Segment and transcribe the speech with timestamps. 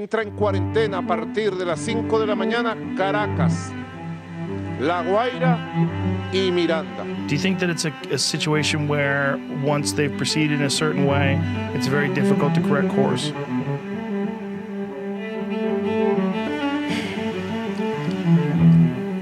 [0.00, 3.70] entra en cuarentena a partir de las 5 de la mañana Caracas,
[4.80, 5.58] La Guaira
[6.32, 7.04] y Miranda.
[7.28, 11.06] Do you think that it's a, a situation where once they've proceeded in a certain
[11.06, 11.38] way,
[11.74, 13.30] it's very difficult to correct course?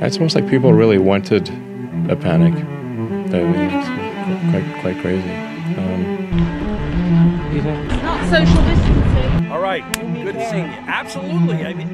[0.00, 1.48] It's almost like people really wanted
[2.08, 2.54] a panic.
[2.54, 3.88] I mean, it's
[4.52, 5.28] quite, quite crazy.
[5.76, 6.18] Um,
[8.00, 9.50] Not social distancing.
[9.50, 9.82] All right,
[10.50, 10.78] good seeing you.
[10.88, 11.64] Absolutely.
[11.64, 11.88] I mean,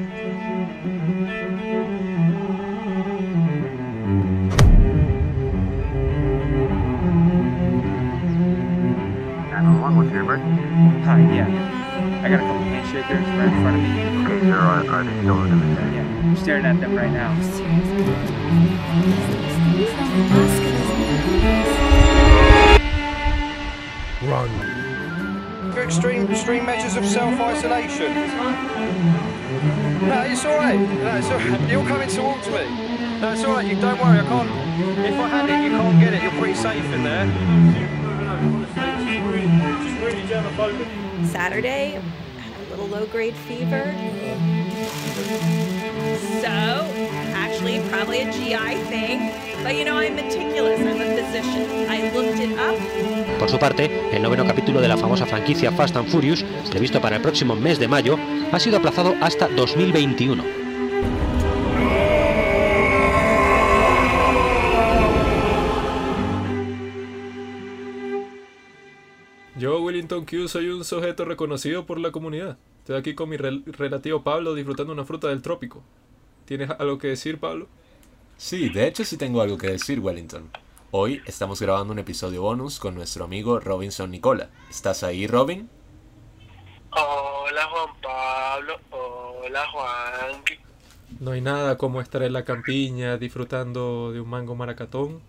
[11.05, 11.45] Hi, yeah.
[12.23, 13.89] I got a couple handshakers right in front of me.
[14.25, 17.31] Okay, sir, are, are they still in the Yeah, I'm staring at them right now.
[25.83, 28.13] Extreme extreme measures of self-isolation.
[30.07, 30.79] No, it's all right.
[30.79, 31.69] No, it's all right.
[31.69, 32.65] You're coming towards me.
[33.21, 33.67] No, it's all right.
[33.67, 34.19] You don't worry.
[34.19, 34.49] I can't.
[34.99, 36.21] If I had it, you can't get it.
[36.23, 37.27] You're pretty safe in there.
[41.25, 42.01] Saturday,
[42.37, 43.93] had a little low grade fever.
[46.41, 47.24] So,
[47.55, 49.31] actually, probably a GI thing.
[49.63, 50.79] But you know, I'm meticulous.
[50.79, 51.89] I'm a physician.
[51.89, 52.75] I looked it up.
[53.39, 57.15] Por su parte, el noveno capítulo de la famosa franquicia Fast and Furious, previsto para
[57.17, 58.17] el próximo mes de mayo,
[58.51, 60.43] ha sido aplazado hasta 2021.
[69.57, 72.57] Yo, Willington Q, soy un sujeto reconocido por la comunidad.
[72.79, 75.81] Estoy aquí con mi rel- relativo Pablo disfrutando una fruta del trópico.
[76.45, 77.67] ¿Tienes algo que decir, Pablo?
[78.37, 80.51] Sí, de hecho sí tengo algo que decir, Wellington.
[80.91, 84.49] Hoy estamos grabando un episodio bonus con nuestro amigo Robinson Nicola.
[84.69, 85.67] ¿Estás ahí, Robin?
[86.91, 88.79] Hola, Juan Pablo.
[88.91, 90.43] Hola, Juan.
[91.19, 95.21] No hay nada como estar en la campiña disfrutando de un mango maracatón.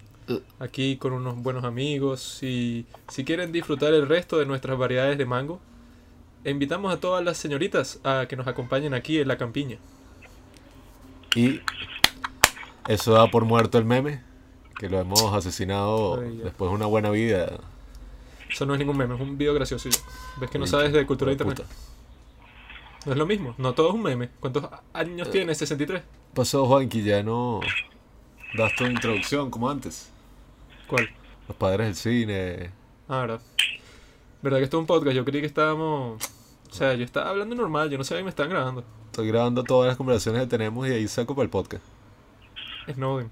[0.59, 2.43] Aquí con unos buenos amigos.
[2.43, 5.61] Y si quieren disfrutar el resto de nuestras variedades de mango,
[6.45, 9.79] invitamos a todas las señoritas a que nos acompañen aquí en la campiña.
[11.37, 11.61] Y
[12.89, 14.23] eso da por muerto el meme,
[14.79, 17.59] que lo hemos asesinado Ay, después de una buena vida.
[18.49, 19.89] Eso no es ningún meme, es un video gracioso.
[20.41, 21.65] ¿Ves que no sabes de cultura de internet?
[23.05, 24.31] No es lo mismo, no todo es un meme.
[24.41, 24.69] ¿Cuántos Eh.
[24.95, 25.61] años tienes?
[25.61, 26.03] ¿63?
[26.35, 27.61] Pasó, Juanqui, ya no
[28.57, 30.09] das tu introducción como antes.
[30.87, 31.11] ¿Cuál?
[31.49, 32.71] Los padres del cine.
[33.09, 33.41] Ah, verdad.
[34.43, 35.15] ¿Verdad que esto es un podcast?
[35.15, 36.23] Yo creí que estábamos...
[36.71, 38.85] O sea, yo estaba hablando normal, yo no sabía que me estaban grabando.
[39.17, 41.83] Estoy grabando todas las conversaciones que tenemos y ahí saco para el podcast.
[42.93, 43.31] Snowden.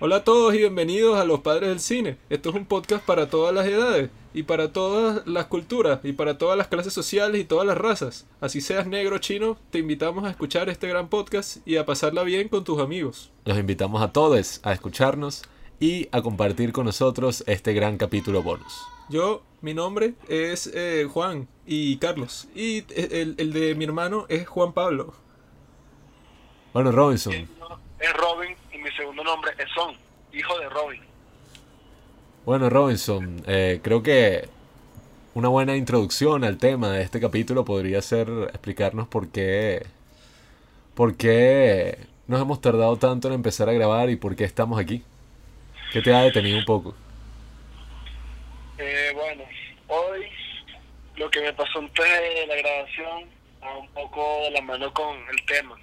[0.00, 2.16] Hola a todos y bienvenidos a Los Padres del Cine.
[2.30, 6.38] Esto es un podcast para todas las edades y para todas las culturas y para
[6.38, 8.24] todas las clases sociales y todas las razas.
[8.40, 12.22] Así seas negro o chino, te invitamos a escuchar este gran podcast y a pasarla
[12.22, 13.30] bien con tus amigos.
[13.44, 15.42] Los invitamos a todos a escucharnos
[15.78, 18.72] y a compartir con nosotros este gran capítulo bonus.
[19.10, 22.48] Yo, mi nombre es eh, Juan y Carlos.
[22.54, 25.14] Y eh, el, el de mi hermano es Juan Pablo.
[26.72, 29.94] Bueno, Robinson, Es Robin y mi segundo nombre es Son,
[30.32, 31.00] hijo de Robin.
[32.44, 34.48] Bueno, Robinson, eh, creo que
[35.34, 39.86] una buena introducción al tema de este capítulo podría ser explicarnos por qué,
[40.94, 45.02] por qué nos hemos tardado tanto en empezar a grabar y por qué estamos aquí.
[45.92, 46.94] ¿Qué te ha detenido un poco?
[48.78, 49.44] Eh, bueno,
[49.88, 50.26] hoy
[51.16, 53.28] lo que me pasó antes de la grabación
[53.62, 55.76] va un poco de la mano con el tema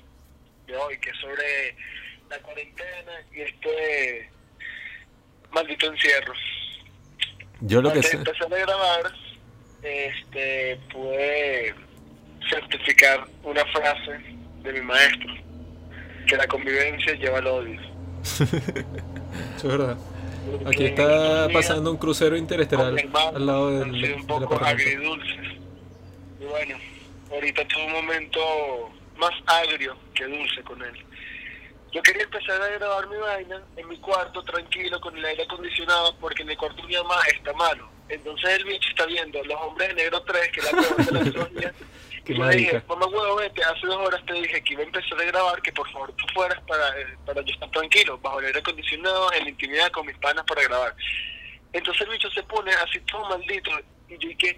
[0.65, 1.75] de hoy, que es sobre
[2.29, 4.29] la cuarentena y este
[5.51, 6.33] maldito encierro.
[7.61, 8.17] Yo lo que Antes sé...
[8.17, 9.13] de empezar a grabar,
[9.83, 11.75] este, pude
[12.49, 14.19] certificar una frase
[14.63, 15.33] de mi maestro,
[16.27, 17.81] que la convivencia lleva al odio.
[18.23, 19.97] Eso es verdad.
[20.65, 22.93] Aquí está pasando un crucero interestelar
[23.33, 24.83] al lado del, un poco apartamento.
[24.83, 25.59] agridulces.
[26.39, 26.75] Y bueno,
[27.31, 28.39] ahorita tuve un momento
[29.17, 31.05] más agrio que dulce con él.
[31.91, 36.15] Yo quería empezar a grabar mi vaina en mi cuarto, tranquilo, con el aire acondicionado,
[36.19, 37.87] porque en el cuarto de mi mamá está malo.
[38.09, 40.81] Entonces el bicho está viendo Los Hombres de Negro 3, que es la
[41.31, 41.73] peor de días.
[42.25, 44.81] Qué Y yo le dije, mamá huevo, vete, hace dos horas te dije que iba
[44.81, 48.17] a empezar a grabar, que por favor tú fueras para, eh, para yo estar tranquilo,
[48.17, 50.95] bajo el aire acondicionado, en la intimidad con mis panas para grabar.
[51.71, 53.71] Entonces el bicho se pone así todo maldito,
[54.09, 54.57] y yo dije,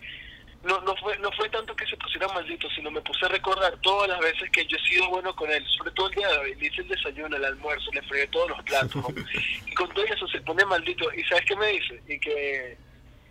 [0.63, 3.75] no, no fue no fue tanto que se pusiera maldito, sino me puse a recordar
[3.81, 6.37] todas las veces que yo he sido bueno con él, sobre todo el día de
[6.37, 9.07] hoy, le hice el desayuno, el almuerzo, le fregué todos los platos, ¿no?
[9.65, 12.01] y con todo eso se pone maldito, y ¿sabes qué me dice?
[12.07, 12.77] Y que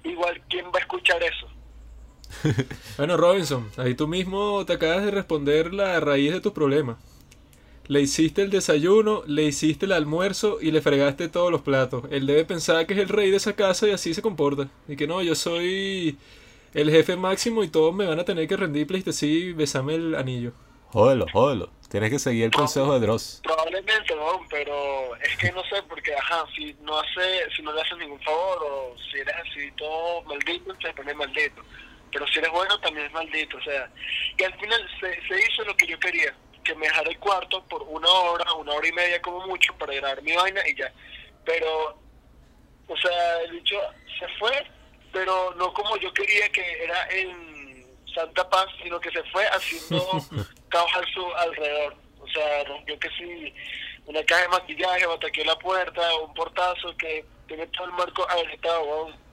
[0.05, 1.49] igual, ¿quién va a escuchar eso?
[2.97, 6.97] Bueno, Robinson, ahí tú mismo te acabas de responder la raíz de tus problemas.
[7.89, 12.05] Le hiciste el desayuno, le hiciste el almuerzo y le fregaste todos los platos.
[12.11, 14.69] Él debe pensar que es el rey de esa casa y así se comporta.
[14.89, 16.19] Y que no, yo soy
[16.75, 18.87] el jefe máximo y todos me van a tener que rendir
[19.23, 20.53] y besarme el anillo.
[20.91, 21.71] Jódelo, jódelo.
[21.89, 23.41] Tienes que seguir el consejo de Dross.
[23.45, 27.81] Probablemente, no, pero es que no sé, porque, ajá, si no hace, si no le
[27.81, 31.63] haces ningún favor o si eres así todo maldito, se pone maldito.
[32.17, 33.91] Pero si eres bueno, también es maldito, o sea.
[34.39, 36.35] Y al final se, se hizo lo que yo quería,
[36.65, 39.93] que me dejara el cuarto por una hora, una hora y media como mucho para
[39.93, 40.91] grabar mi vaina y ya.
[41.45, 42.01] Pero,
[42.89, 43.79] o sea, el bicho
[44.19, 44.67] se fue,
[45.13, 50.03] pero no como yo quería que era en Santa Paz, sino que se fue haciendo
[50.71, 51.97] caos al su alrededor.
[52.19, 53.55] O sea, rompió que sí,
[54.07, 58.85] una caja de maquillaje, bataqueó la puerta, un portazo que tiene todo el marco agrietado,
[58.85, 59.26] weón.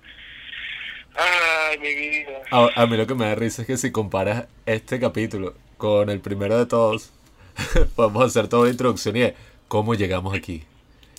[1.16, 2.42] Ay, mi vida.
[2.52, 6.10] A, a mí lo que me da risa es que si comparas este capítulo con
[6.10, 7.12] el primero de todos,
[7.96, 9.34] podemos hacer toda la introducción y es
[9.68, 10.64] cómo llegamos aquí.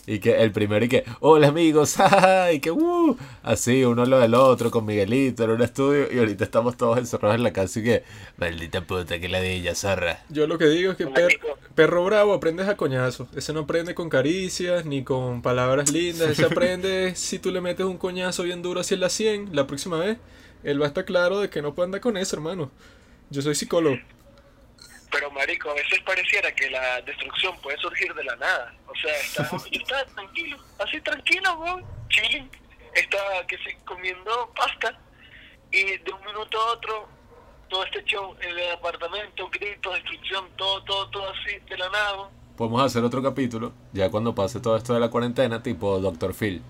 [0.06, 4.18] Y que el primero y que, hola amigos, jajaja, y que, uh, así, uno lo
[4.20, 7.80] del otro, con Miguelito en un estudio, y ahorita estamos todos encerrados en la casa
[7.80, 8.04] y que,
[8.36, 10.22] maldita puta, que la de ella, zarra.
[10.28, 11.38] Yo lo que digo es que per-
[11.74, 13.28] perro bravo aprendes a coñazo.
[13.34, 16.30] Ese no aprende con caricias ni con palabras lindas.
[16.30, 19.96] Ese aprende si tú le metes un coñazo bien duro hacia la 100 la próxima
[19.96, 20.18] vez.
[20.64, 22.70] Él va a estar claro de que no puede andar con eso, hermano.
[23.30, 23.96] Yo soy psicólogo.
[25.14, 28.74] Pero, marico, a veces pareciera que la destrucción puede surgir de la nada.
[28.88, 32.50] O sea, estaba- yo estaba tranquilo, así tranquilo, weón, chilling.
[32.94, 34.98] Estaba que sí, comiendo pasta
[35.70, 37.08] y de un minuto a otro
[37.68, 42.14] todo este show en el apartamento, gritos, destrucción, todo, todo, todo así de la nada.
[42.16, 42.30] weón.
[42.56, 46.34] Podemos hacer otro capítulo, ya cuando pase todo esto de la cuarentena, tipo Dr.
[46.34, 46.60] Phil.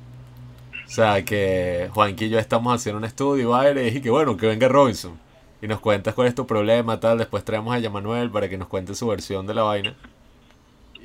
[0.87, 3.89] O sea, que Juanqui y yo estamos haciendo un estudio, ¿vale?
[3.89, 5.19] Y que bueno, que venga Robinson.
[5.63, 7.19] Y nos cuentas cuál es tu problema, tal.
[7.19, 9.97] Después traemos a Yamanuel para que nos cuente su versión de la vaina.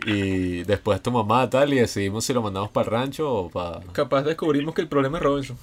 [0.05, 1.73] Y después tu mamá, tal.
[1.73, 3.79] Y decidimos si lo mandamos para el rancho o para...
[3.93, 5.57] Capaz descubrimos que el problema es Robinson.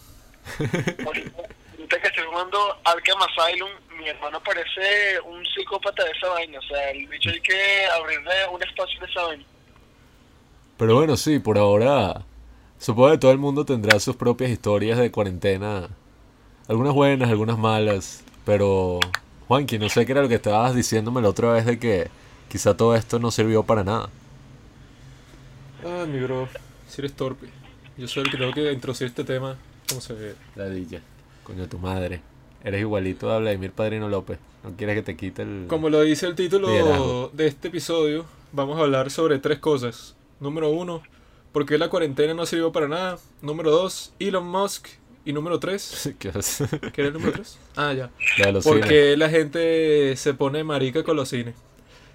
[0.58, 6.58] Ahorita que estoy jugando Arkham Asylum, mi hermano parece un psicópata de esa vaina.
[6.58, 9.44] O sea, el bicho hay que abrirle un espacio de esa vaina.
[10.78, 12.24] Pero bueno, sí, por ahora...
[12.78, 15.88] Supongo que todo el mundo tendrá sus propias historias de cuarentena.
[16.68, 18.22] Algunas buenas, algunas malas.
[18.46, 19.00] Pero,
[19.48, 22.08] Juanqui, no sé qué era lo que estabas diciéndome la otra vez de que
[22.48, 24.08] quizá todo esto no sirvió para nada.
[25.84, 26.48] Ah, mi bro,
[26.88, 27.48] si eres torpe.
[27.98, 29.56] Yo soy el que tengo que introducir este tema.
[29.88, 30.34] ¿Cómo se ve?
[30.54, 31.00] Ladilla.
[31.42, 32.22] Coño, tu madre.
[32.62, 34.38] Eres igualito a Vladimir Padrino López.
[34.62, 35.66] No quieres que te quite el...
[35.68, 37.30] Como lo dice el título Liderazgo.
[37.32, 40.14] de este episodio, vamos a hablar sobre tres cosas.
[40.38, 41.02] Número uno,
[41.52, 43.18] ¿por qué la cuarentena no sirvió para nada?
[43.42, 44.86] Número dos, Elon Musk.
[45.26, 46.70] Y número tres, ¿Qué haces?
[46.92, 47.58] ¿qué era el número tres?
[47.74, 48.10] Ah, ya.
[48.38, 49.18] La de los ¿Por cines.
[49.18, 51.56] la gente se pone marica con los cines?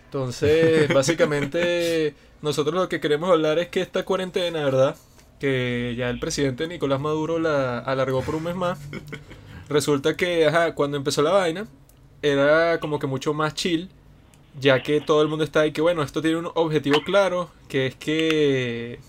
[0.05, 4.95] Entonces, básicamente, nosotros lo que queremos hablar es que esta cuarentena, ¿verdad?
[5.41, 8.79] Que ya el presidente Nicolás Maduro la alargó por un mes más.
[9.67, 11.67] Resulta que, ajá, cuando empezó la vaina,
[12.21, 13.89] era como que mucho más chill,
[14.57, 17.87] ya que todo el mundo está ahí que, bueno, esto tiene un objetivo claro, que
[17.87, 18.99] es que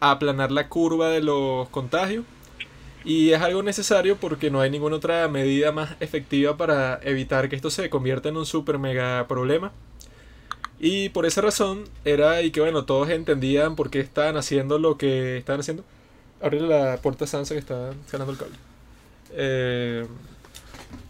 [0.00, 2.24] aplanar la curva de los contagios.
[3.04, 7.56] Y es algo necesario porque no hay ninguna otra medida más efectiva para evitar que
[7.56, 9.72] esto se convierta en un super mega problema.
[10.78, 14.96] Y por esa razón era y que bueno, todos entendían por qué estaban haciendo lo
[14.96, 15.84] que estaban haciendo.
[16.42, 18.56] Abrir la puerta a Sansa que está ganando el cable.
[19.32, 20.06] Eh,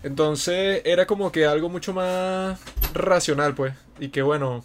[0.02, 2.58] entonces era como que algo mucho más
[2.94, 3.74] racional, pues.
[4.00, 4.64] Y que bueno,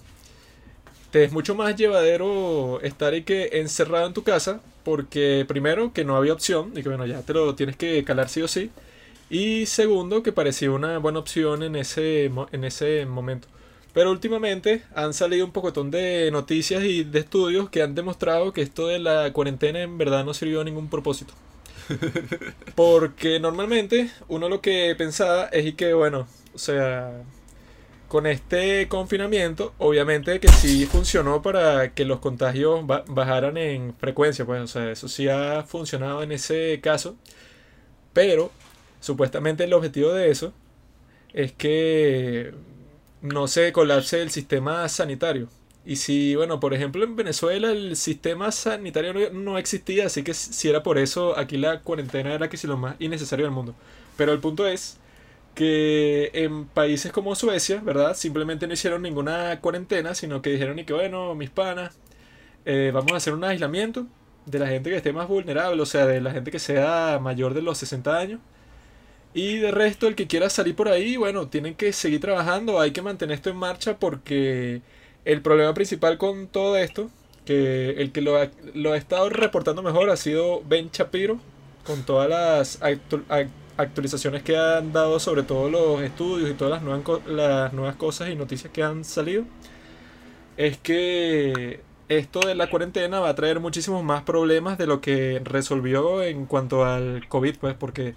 [1.11, 4.61] te es mucho más llevadero estar y que encerrado en tu casa.
[4.85, 8.29] Porque primero que no había opción y que bueno, ya te lo tienes que calar
[8.29, 8.71] sí o sí.
[9.29, 13.47] Y segundo que parecía una buena opción en ese, en ese momento.
[13.93, 18.61] Pero últimamente han salido un pocotón de noticias y de estudios que han demostrado que
[18.61, 21.33] esto de la cuarentena en verdad no sirvió a ningún propósito.
[22.75, 27.23] Porque normalmente uno lo que pensaba es y que, bueno, o sea,
[28.15, 34.45] con este confinamiento, obviamente que sí funcionó para que los contagios ba- bajaran en frecuencia,
[34.45, 37.17] pues, o sea, eso sí ha funcionado en ese caso.
[38.13, 38.51] Pero,
[39.01, 40.53] supuestamente el objetivo de eso
[41.33, 42.53] es que
[43.21, 45.49] no se colapse el sistema sanitario.
[45.85, 50.33] Y si, bueno, por ejemplo, en Venezuela el sistema sanitario no, no existía, así que
[50.33, 53.75] si era por eso, aquí la cuarentena era que si lo más innecesario del mundo.
[54.15, 54.99] Pero el punto es
[55.55, 58.15] que en países como Suecia, ¿verdad?
[58.15, 61.97] Simplemente no hicieron ninguna cuarentena, sino que dijeron y que, bueno, mis panas,
[62.65, 64.07] eh, vamos a hacer un aislamiento
[64.45, 67.53] de la gente que esté más vulnerable, o sea, de la gente que sea mayor
[67.55, 68.41] de los 60 años.
[69.33, 72.91] Y de resto, el que quiera salir por ahí, bueno, tienen que seguir trabajando, hay
[72.91, 74.81] que mantener esto en marcha porque
[75.25, 77.11] el problema principal con todo esto,
[77.45, 81.39] que el que lo ha, estado reportando mejor ha sido Ben Shapiro,
[81.83, 86.71] con todas las actu- ac- actualizaciones que han dado sobre todos los estudios y todas
[86.71, 89.43] las nuevas, las nuevas cosas y noticias que han salido,
[90.57, 95.41] es que esto de la cuarentena va a traer muchísimos más problemas de lo que
[95.43, 98.15] resolvió en cuanto al COVID, pues, porque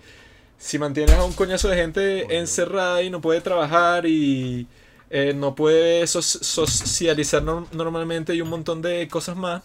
[0.59, 4.67] si mantienes a un coñazo de gente encerrada y no puede trabajar y
[5.11, 9.63] eh, no puede so- socializar norm- normalmente y un montón de cosas más,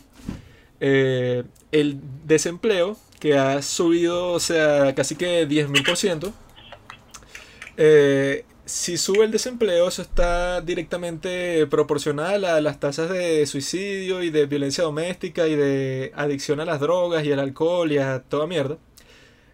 [0.79, 6.33] eh, el desempleo que ha subido, o sea, casi que 10.000%,
[7.77, 14.29] eh, si sube el desempleo, eso está directamente proporcional a las tasas de suicidio y
[14.29, 18.45] de violencia doméstica y de adicción a las drogas y al alcohol y a toda
[18.45, 18.77] mierda.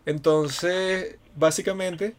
[0.08, 2.16] Entonces, básicamente,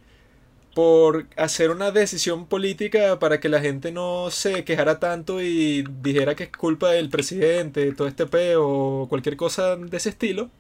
[0.74, 6.36] por hacer una decisión política para que la gente no se quejara tanto y dijera
[6.36, 10.50] que es culpa del presidente, todo este peo o cualquier cosa de ese estilo,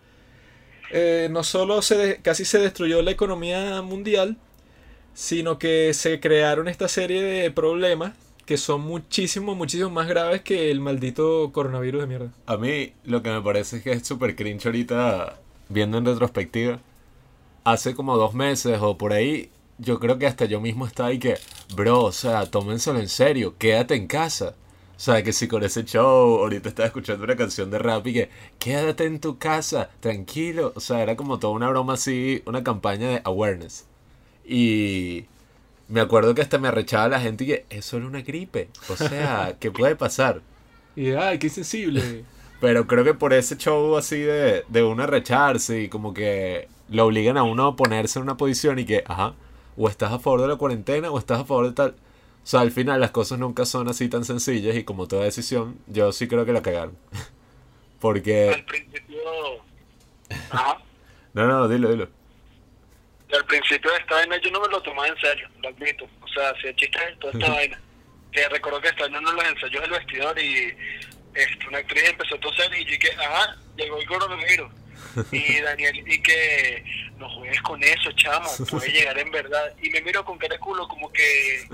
[0.90, 4.36] eh, no solo se casi se destruyó la economía mundial,
[5.14, 8.12] sino que se crearon esta serie de problemas
[8.46, 12.32] que son muchísimo, muchísimo más graves que el maldito coronavirus de mierda.
[12.46, 16.80] A mí lo que me parece es que es súper cringe ahorita, viendo en retrospectiva,
[17.62, 21.18] hace como dos meses o por ahí, yo creo que hasta yo mismo estaba ahí
[21.18, 21.38] que,
[21.76, 24.54] bro, o sea, tómenselo en serio, quédate en casa.
[25.00, 28.12] O sea, que si con ese show, ahorita estaba escuchando una canción de rap y
[28.12, 30.74] que, quédate en tu casa, tranquilo.
[30.76, 33.86] O sea, era como toda una broma así, una campaña de awareness.
[34.44, 35.24] Y
[35.88, 38.68] me acuerdo que hasta me arrechaba la gente y que, es solo una gripe.
[38.90, 40.42] O sea, ¿qué puede pasar?
[40.94, 42.26] Y ay, qué sensible.
[42.60, 47.06] Pero creo que por ese show así de, de uno arrecharse y como que lo
[47.06, 49.32] obligan a uno a ponerse en una posición y que, ajá,
[49.78, 51.94] o estás a favor de la cuarentena o estás a favor de tal.
[52.42, 55.78] O sea, al final las cosas nunca son así tan sencillas y como toda decisión,
[55.86, 56.96] yo sí creo que la cagaron.
[58.00, 58.50] Porque...
[58.50, 59.18] Al principio.
[60.50, 60.78] Ajá.
[61.34, 62.08] No, no, dilo, dilo.
[63.32, 66.08] Al principio de esta vaina yo no me lo tomaba en serio, lo admito.
[66.22, 67.80] O sea, hacía chistes de toda esta vaina.
[68.32, 70.74] Que recuerdo que estaba en los ensayos del vestidor y
[71.34, 74.72] este, una actriz empezó a toser y yo que, ajá, llegó el coronavirus.
[75.32, 76.84] Y Daniel, y que
[77.18, 79.74] no juegues con eso, chamo, puede llegar en verdad.
[79.82, 81.68] Y me miro con cara de culo como que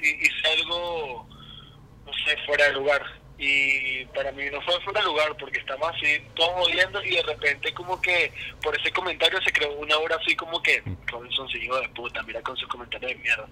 [0.00, 1.26] mm, hi- hice algo,
[2.06, 3.02] no sé, fuera de lugar.
[3.42, 7.22] Y para mí no fue fuera de lugar porque estamos así todos jodiendo y de
[7.22, 8.30] repente como que
[8.62, 12.22] por ese comentario se creó una hora así como que Robinson se hijo de puta,
[12.24, 13.46] mira con sus comentarios de mierda.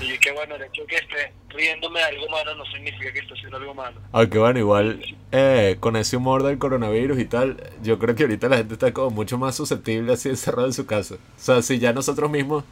[0.00, 3.20] Y yo que bueno, el hecho que esté riéndome de algo malo no significa que
[3.20, 3.98] esté haciendo algo malo.
[4.12, 5.00] Aunque bueno, igual
[5.32, 8.92] eh, con ese humor del coronavirus y tal, yo creo que ahorita la gente está
[8.92, 11.14] como mucho más susceptible así encerrada en su casa.
[11.14, 12.64] O sea, si ya nosotros mismos,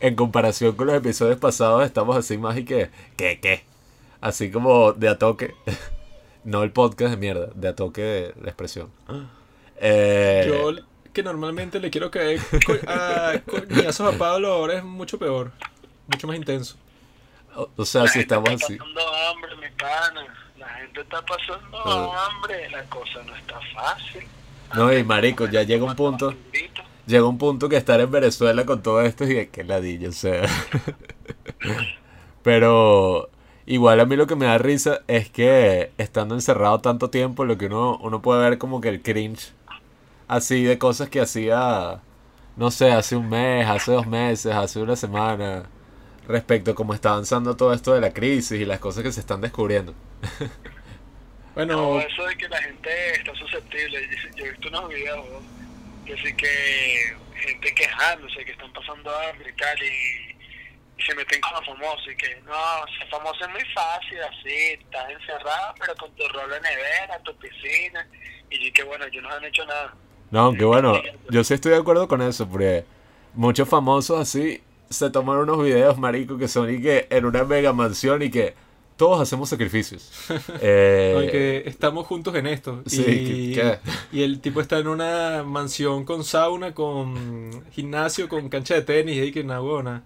[0.00, 3.64] en comparación con los episodios pasados, estamos así más y que, ¿qué, qué?
[4.20, 5.54] Así como de a toque.
[6.44, 8.90] no el podcast de mierda, de a toque de la expresión.
[9.76, 10.70] Eh, Yo
[11.12, 12.40] que normalmente le quiero caer
[12.86, 15.50] a coñazos a Pablo ahora es mucho peor,
[16.06, 16.76] mucho más intenso.
[17.56, 18.76] o, o sea, si estamos está así.
[18.76, 20.34] pasando hambre, mi pana.
[20.58, 22.28] La gente está pasando Ah.
[22.30, 22.70] hambre.
[22.70, 24.22] La cosa no está fácil.
[24.74, 26.32] No, y marico, ya llega un punto.
[27.06, 30.12] Llega un punto que estar en Venezuela con todo esto y de que ladilla, o
[30.12, 30.46] sea.
[32.42, 33.30] Pero
[33.66, 37.58] igual a mí lo que me da risa es que estando encerrado tanto tiempo, lo
[37.58, 39.52] que uno, uno puede ver como que el cringe
[40.28, 42.02] así de cosas que hacía,
[42.56, 45.64] no sé, hace un mes, hace dos meses, hace una semana,
[46.28, 49.20] respecto a cómo está avanzando todo esto de la crisis y las cosas que se
[49.20, 49.94] están descubriendo.
[51.54, 54.00] Bueno, No, eso de que la gente está susceptible.
[54.36, 55.24] Yo he visto unos videos
[56.04, 60.34] que sí que gente quejándose que están pasando hambre y tal y,
[61.04, 62.54] se meten con los famosos y que no,
[62.98, 67.36] ser famoso es muy fácil así, estás encerrado pero con tu rol de nevera, tu
[67.36, 68.08] piscina
[68.48, 69.94] y que bueno, ellos no han hecho nada.
[70.30, 72.84] No, aunque bueno, yo sí estoy de acuerdo con eso, porque
[73.34, 77.72] muchos famosos así se toman unos videos, marico, que son y que en una mega
[77.72, 78.54] mansión y que
[79.04, 80.10] todos hacemos sacrificios.
[80.62, 82.82] Eh, Aunque estamos juntos en esto.
[82.86, 83.78] sí, y, ¿qué-
[84.12, 89.22] y el tipo está en una mansión con sauna, con gimnasio, con cancha de tenis
[89.22, 90.02] y que huevona.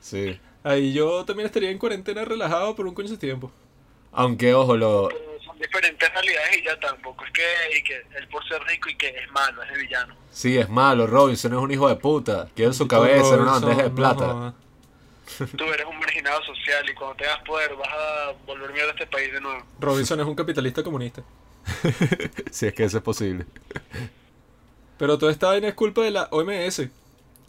[0.00, 0.40] Sí.
[0.64, 3.52] Ahí yo también estaría en cuarentena relajado por un coño de tiempo.
[4.10, 5.08] Aunque, ojo, lo...
[5.44, 8.96] Son diferentes realidades y ya tampoco es que, y que él por ser rico y
[8.96, 10.16] que es malo, es el villano.
[10.32, 12.48] Sí, es malo, Robinson es un hijo de puta.
[12.56, 14.54] Quiere su cabeza en una Robinson, bandeja de no plata.
[15.56, 19.06] Tú eres un marginado social y cuando tengas poder vas a volver mierda a este
[19.06, 19.64] país de nuevo.
[19.78, 21.22] Robinson es un capitalista comunista.
[22.50, 23.46] si es que eso es posible.
[24.98, 26.82] Pero toda esta vaina es culpa de la OMS.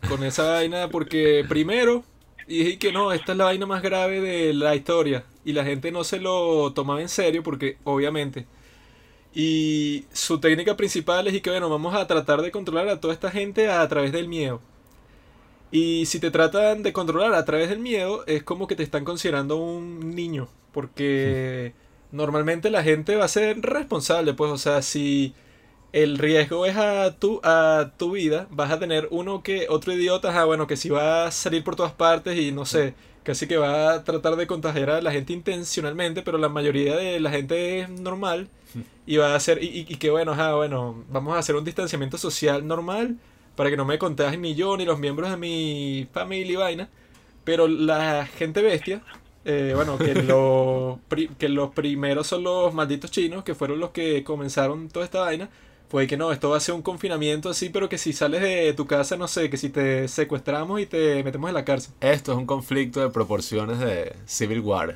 [0.07, 2.03] con esa vaina porque primero
[2.47, 5.91] dije que no, esta es la vaina más grave de la historia y la gente
[5.91, 8.45] no se lo tomaba en serio porque obviamente
[9.33, 13.13] y su técnica principal es y que bueno, vamos a tratar de controlar a toda
[13.13, 14.61] esta gente a través del miedo.
[15.71, 19.05] Y si te tratan de controlar a través del miedo, es como que te están
[19.05, 20.49] considerando un niño.
[20.73, 21.73] Porque
[22.11, 25.33] normalmente la gente va a ser responsable, pues, o sea, si
[25.93, 30.39] el riesgo es a tu, a tu vida, vas a tener uno que, otro idiota,
[30.39, 33.57] ah, bueno, que si va a salir por todas partes y no sé, casi que
[33.57, 37.81] va a tratar de contagiar a la gente intencionalmente, pero la mayoría de la gente
[37.81, 38.49] es normal
[39.05, 42.17] y va a hacer, y, y, que bueno, ah, bueno, vamos a hacer un distanciamiento
[42.17, 43.17] social normal
[43.55, 46.89] para que no me contagien ni yo ni los miembros de mi familia y vaina,
[47.43, 49.01] pero la gente bestia,
[49.45, 50.99] eh, bueno, que, lo,
[51.37, 55.49] que los primeros son los malditos chinos, que fueron los que comenzaron toda esta vaina,
[55.89, 58.73] fue que no, esto va a ser un confinamiento así, pero que si sales de
[58.73, 61.93] tu casa, no sé, que si te secuestramos y te metemos en la cárcel.
[61.99, 64.95] Esto es un conflicto de proporciones de Civil War.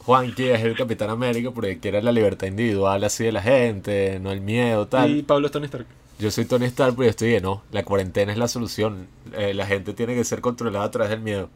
[0.00, 4.32] Juanqui es el Capitán América porque quiere la libertad individual así de la gente, no
[4.32, 5.16] el miedo, tal.
[5.16, 5.86] Y Pablo es Tony Stark.
[6.18, 9.08] Yo soy Tony Stark, pero yo estoy de no, la cuarentena es la solución.
[9.32, 11.50] Eh, la gente tiene que ser controlada a través del miedo.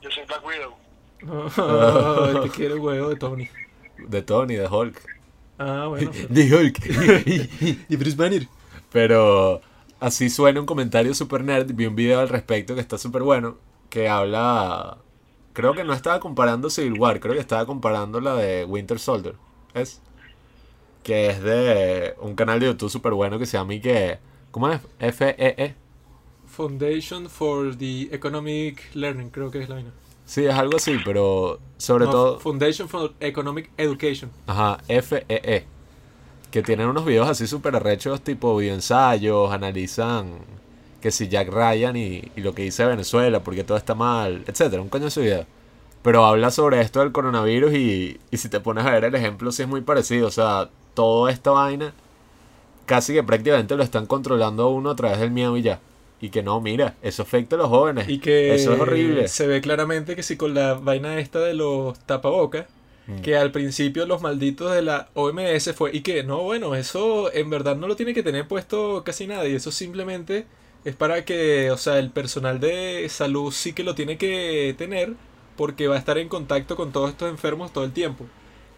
[0.00, 0.80] Yo soy Black Widow.
[1.28, 3.48] Oh, te quiero huevo de Tony.
[3.98, 5.02] De Tony, de Hulk.
[5.58, 6.10] Ah, bueno.
[6.28, 7.86] de Hulk.
[7.88, 8.46] y Bruce Banner.
[8.92, 9.60] Pero
[9.98, 11.72] así suena un comentario super nerd.
[11.74, 13.58] Vi un video al respecto que está súper bueno.
[13.88, 14.98] Que habla.
[15.52, 17.20] Creo que no estaba comparando Civil War.
[17.20, 19.34] Creo que estaba comparando la de Winter Soldier.
[19.74, 20.00] ¿Es?
[21.02, 24.18] Que es de un canal de YouTube súper bueno que se llama y que.
[24.50, 24.80] ¿Cómo es?
[25.14, 25.74] FEE.
[26.46, 29.92] Foundation for the Economic Learning, creo que es la vaina.
[30.26, 32.38] Sí, es algo así, pero sobre No, todo.
[32.40, 34.30] Foundation for Economic Education.
[34.46, 35.64] Ajá, FEE.
[36.50, 40.38] Que tienen unos videos así súper arrechos, tipo videoensayos, analizan
[41.00, 44.82] que si Jack Ryan y, y lo que dice Venezuela, porque todo está mal, etcétera,
[44.82, 45.46] un coño de su video.
[46.02, 49.52] Pero habla sobre esto del coronavirus y, y si te pones a ver el ejemplo,
[49.52, 50.28] sí es muy parecido.
[50.28, 51.92] O sea, toda esta vaina,
[52.86, 55.80] casi que prácticamente lo están controlando a uno a través del miedo y ya.
[56.20, 58.08] Y que no, mira, eso afecta a los jóvenes.
[58.08, 59.28] Y que eso es horrible.
[59.28, 62.66] se ve claramente que si con la vaina esta de los tapabocas,
[63.06, 63.22] Mm.
[63.22, 67.50] que al principio los malditos de la OMS fue, y que no, bueno, eso en
[67.50, 70.46] verdad no lo tiene que tener puesto casi nadie, eso simplemente
[70.84, 75.14] es para que, o sea, el personal de salud sí que lo tiene que tener
[75.56, 78.26] porque va a estar en contacto con todos estos enfermos todo el tiempo.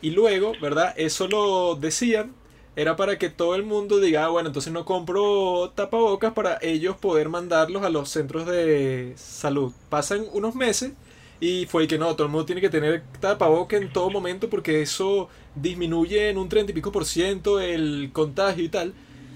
[0.03, 0.95] Y luego, ¿verdad?
[0.99, 2.37] Eso lo decían,
[2.77, 6.97] era para que todo el mundo diga, ah, bueno, entonces no compro tapabocas para ellos
[6.99, 9.73] poder mandarlos a los centros de salud.
[9.89, 10.95] Pasan unos meses
[11.41, 14.83] y fue que no, todo el mundo tiene que tener tapabocas en todo momento porque
[14.83, 18.95] eso disminuye en un 30 y pico por ciento el contagio y tal.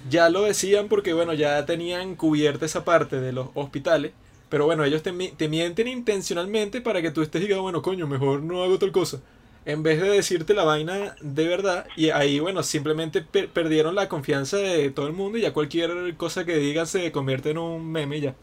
[0.08, 4.12] Ya lo decían porque, bueno, ya tenían cubierta esa parte de los hospitales.
[4.48, 8.06] Pero bueno, ellos te, te mienten intencionalmente para que tú estés y digas, bueno, coño,
[8.06, 9.20] mejor no hago tal cosa.
[9.66, 11.86] En vez de decirte la vaina de verdad.
[11.96, 16.16] Y ahí, bueno, simplemente per- perdieron la confianza de todo el mundo y ya cualquier
[16.16, 18.36] cosa que digan se convierte en un meme y ya.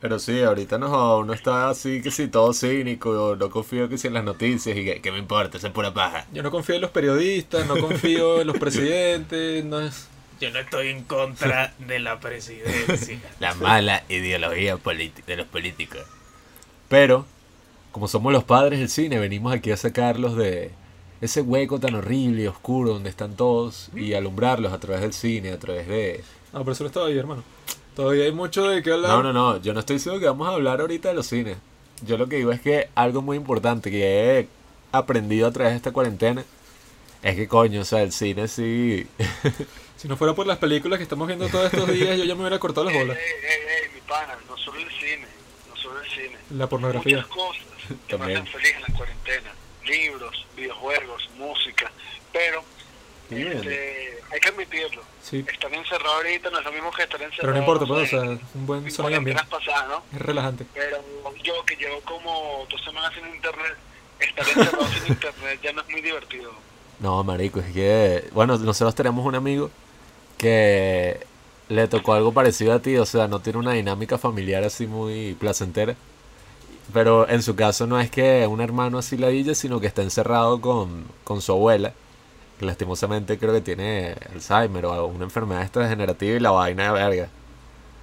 [0.00, 4.08] Pero sí, ahorita no, uno está así que sí, todo cínico, no confío que sí
[4.08, 6.26] en las noticias y que, que me importa, eso es pura paja.
[6.32, 10.08] Yo no confío en los periodistas, no confío en los presidentes, no es...
[10.38, 13.18] Yo no estoy en contra de la presidencia.
[13.40, 14.76] La mala ideología
[15.26, 16.02] de los políticos.
[16.88, 17.24] Pero,
[17.96, 20.70] como somos los padres del cine, venimos aquí a sacarlos de
[21.22, 25.50] ese hueco tan horrible y oscuro donde están todos y alumbrarlos a través del cine,
[25.50, 26.22] a través de...
[26.52, 27.42] No, pero eso no estaba ahí, hermano.
[27.94, 29.12] Todavía hay mucho de qué hablar.
[29.12, 31.56] No, no, no, yo no estoy diciendo que vamos a hablar ahorita de los cines.
[32.04, 34.48] Yo lo que digo es que algo muy importante que he
[34.92, 36.44] aprendido a través de esta cuarentena
[37.22, 39.06] es que coño, o sea, el cine sí...
[39.96, 42.42] Si no fuera por las películas que estamos viendo todos estos días, yo ya me
[42.42, 43.16] hubiera cortado las bolas.
[43.16, 45.26] Ey, ey, ey, mi pana, no solo el cine,
[45.70, 46.36] no solo el cine.
[46.50, 47.16] La pornografía.
[47.16, 47.75] Muchas cosas
[48.08, 49.52] que hacen feliz en la cuarentena.
[49.84, 51.90] Libros, videojuegos, música.
[52.32, 52.64] Pero
[53.30, 55.02] este, hay que admitirlo.
[55.22, 55.44] Sí.
[55.46, 57.40] Estar encerrado ahorita no es lo mismo que estar encerrado.
[57.40, 59.42] Pero no importa, pues, o sea, un buen en sonido ambiente.
[59.50, 60.02] pasadas, ¿no?
[60.14, 60.66] Es relajante.
[60.74, 61.02] Pero
[61.42, 63.76] yo que llevo como dos semanas sin internet,
[64.20, 66.52] estar encerrado sin internet ya no es muy divertido.
[67.00, 68.28] No, marico, es que...
[68.32, 69.70] Bueno, nosotros tenemos un amigo
[70.38, 71.26] que
[71.68, 75.34] le tocó algo parecido a ti, o sea, no tiene una dinámica familiar así muy
[75.34, 75.96] placentera.
[76.92, 80.02] Pero en su caso no es que un hermano así la dille, sino que está
[80.02, 81.92] encerrado con, con su abuela,
[82.58, 86.92] que lastimosamente creo que tiene Alzheimer o una enfermedad esta degenerativa y la vaina de
[86.92, 87.28] verga.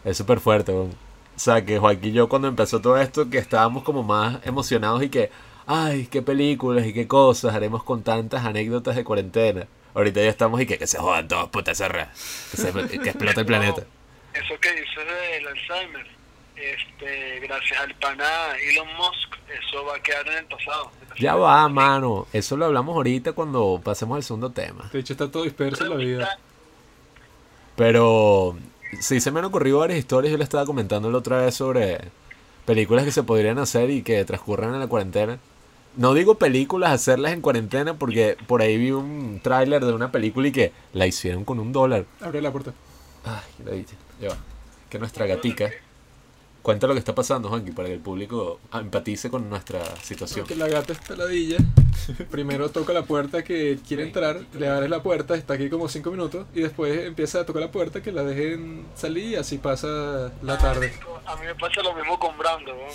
[0.04, 0.92] Es súper fuerte, weón.
[1.36, 5.02] O sea, que Joaquín y yo cuando empezó todo esto, que estábamos como más emocionados
[5.02, 5.32] y que,
[5.66, 9.66] ay, qué películas y qué cosas haremos con tantas anécdotas de cuarentena.
[9.96, 12.12] Ahorita ya estamos y que, que se jodan todos, puta cerra.
[12.52, 13.84] Que, se- que explote el planeta.
[14.34, 16.06] eso que dices del Alzheimer,
[16.56, 18.26] este, gracias al pana
[18.72, 20.92] Elon Musk, eso va a quedar en el pasado.
[21.20, 22.28] Ya va, mano.
[22.34, 24.90] Eso lo hablamos ahorita cuando pasemos al segundo tema.
[24.92, 26.40] De hecho, está todo disperso en la vida.
[27.76, 28.58] Pero
[29.00, 30.32] sí se me han ocurrido varias historias.
[30.32, 32.00] Yo le estaba comentando la otra vez sobre
[32.66, 35.40] películas que se podrían hacer y que transcurran en la cuarentena.
[35.96, 40.48] No digo películas hacerlas en cuarentena porque por ahí vi un tráiler de una película
[40.48, 42.06] y que la hicieron con un dólar.
[42.22, 42.74] Abre la puerta.
[43.24, 43.96] Ay, la dije.
[44.20, 44.38] Ya va.
[44.90, 45.70] Que nuestra gatica.
[46.64, 50.48] Cuenta lo que está pasando, Juanqui, para que el público empatice con nuestra situación.
[50.48, 51.58] Que la gata está ladilla.
[52.32, 56.10] Primero toca la puerta que quiere entrar, le abres la puerta, está aquí como 5
[56.10, 60.32] minutos y después empieza a tocar la puerta que la dejen salir y así pasa
[60.42, 60.94] la tarde.
[61.26, 62.74] A mí me pasa lo mismo con Brando.
[62.74, 62.88] ¿no?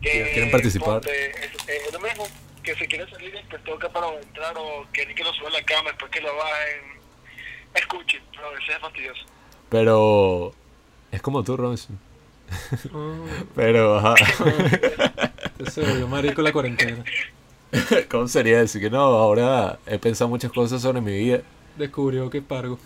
[0.00, 1.02] Que ¿Quieren participar?
[1.08, 2.24] es, es lo mismo,
[2.62, 5.52] que se quiere salir y después toca para entrar o quieren que lo suba a
[5.54, 7.00] la cama después que lo bajen.
[7.74, 9.24] Escuchen, pero a veces es fastidioso.
[9.70, 10.54] Pero
[11.10, 12.05] es como tú, Robinson.
[13.54, 14.14] Pero, ajá.
[15.70, 17.04] Se volvió marico la cuarentena.
[18.10, 19.00] ¿Cómo sería decir que no?
[19.00, 21.40] Ahora he pensado muchas cosas sobre mi vida.
[21.76, 22.78] Descubrió que pargo.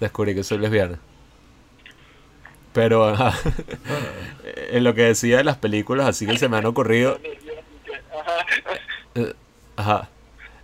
[0.00, 0.98] Descubrí que soy lesbiana.
[2.72, 3.32] Pero, ajá.
[4.70, 7.18] en lo que decía de las películas, así que se me han ocurrido.
[9.14, 9.34] Eh,
[9.76, 10.08] Ajá.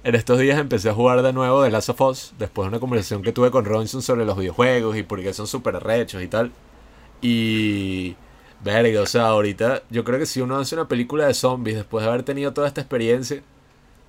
[0.05, 2.81] En estos días empecé a jugar de nuevo de Last of Us, después de una
[2.81, 6.29] conversación que tuve con Robinson sobre los videojuegos y por qué son súper rechos y
[6.29, 6.51] tal.
[7.21, 8.17] Y...
[8.65, 12.05] Verga, o sea, ahorita yo creo que si uno hace una película de zombies después
[12.05, 13.43] de haber tenido toda esta experiencia,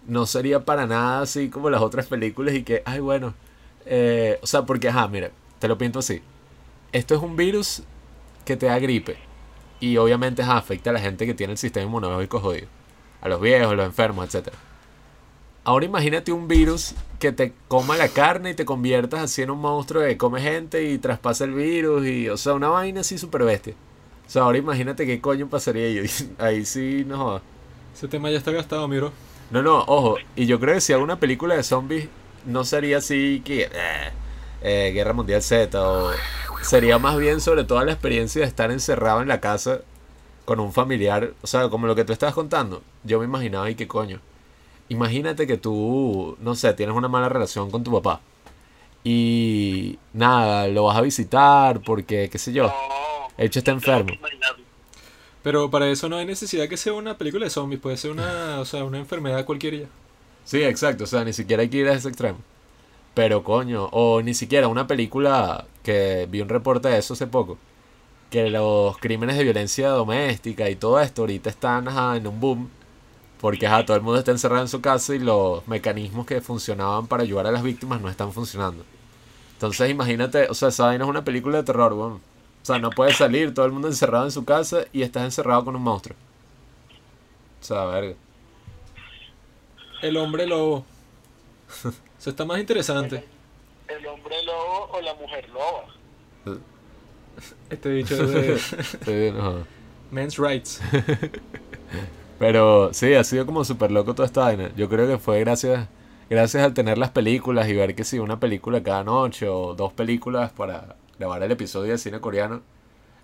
[0.07, 3.33] no sería para nada así como las otras películas y que, ay, bueno.
[3.85, 6.21] eh, o sea, porque, ajá, mira, te lo pinto así.
[6.91, 7.83] Esto es un virus
[8.45, 9.17] que te da gripe.
[9.79, 12.67] Y obviamente afecta a la gente que tiene el sistema inmunológico jodido.
[13.21, 14.57] A los viejos, a los enfermos, etcétera.
[15.65, 19.59] Ahora imagínate un virus que te coma la carne y te conviertas así en un
[19.59, 23.43] monstruo que come gente y traspasa el virus y, o sea, una vaina así súper
[23.43, 23.73] bestia.
[24.25, 26.09] O sea, ahora imagínate qué coño pasaría y
[26.39, 27.41] ahí sí no jodas.
[27.95, 29.11] Ese tema ya está gastado, miro.
[29.51, 32.07] No, no, ojo, y yo creo que si hago una película de zombies
[32.45, 34.11] no sería así que eh,
[34.61, 36.11] eh, Guerra Mundial Z o
[36.61, 39.81] sería más bien sobre toda la experiencia de estar encerrado en la casa
[40.45, 42.81] con un familiar, o sea, como lo que tú estabas contando.
[43.03, 44.19] Yo me imaginaba y qué coño.
[44.89, 48.21] Imagínate que tú, no sé, tienes una mala relación con tu papá.
[49.03, 52.73] Y nada, lo vas a visitar porque, qué sé yo,
[53.37, 54.13] el está enfermo.
[55.43, 58.59] Pero para eso no hay necesidad que sea una película de zombies, puede ser una,
[58.61, 59.87] o sea, una enfermedad cualquiera ya.
[60.45, 62.39] Sí, exacto, o sea, ni siquiera hay que ir a ese extremo.
[63.13, 67.57] Pero coño, o ni siquiera una película que vi un reporte de eso hace poco.
[68.31, 72.69] Que los crímenes de violencia doméstica y todo esto ahorita están ajá, en un boom.
[73.39, 77.07] Porque ajá, todo el mundo está encerrado en su casa y los mecanismos que funcionaban
[77.07, 78.83] para ayudar a las víctimas no están funcionando.
[79.53, 82.21] Entonces imagínate, o sea, esa vaina es una película de terror, weón.
[82.63, 85.65] O sea, no puedes salir, todo el mundo encerrado en su casa y estás encerrado
[85.65, 86.15] con un monstruo.
[87.61, 88.15] O sea, verga.
[90.01, 90.85] El hombre lobo.
[92.17, 93.25] Eso está más interesante.
[93.89, 96.59] El hombre lobo o la mujer loba.
[97.69, 98.57] Este dicho de
[99.05, 99.65] Sí, no.
[100.09, 100.79] Men's Rights.
[102.39, 104.71] Pero sí, ha sido como súper loco toda esta vaina.
[104.77, 105.89] Yo creo que fue gracias,
[106.29, 109.91] gracias al tener las películas y ver que si una película cada noche o dos
[109.91, 112.61] películas para grabar el episodio de cine coreano,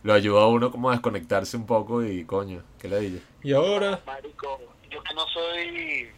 [0.04, 3.22] lo ayuda a uno como a desconectarse un poco y coño, qué le dije.
[3.44, 6.10] Y ahora, Marico, yo que no soy...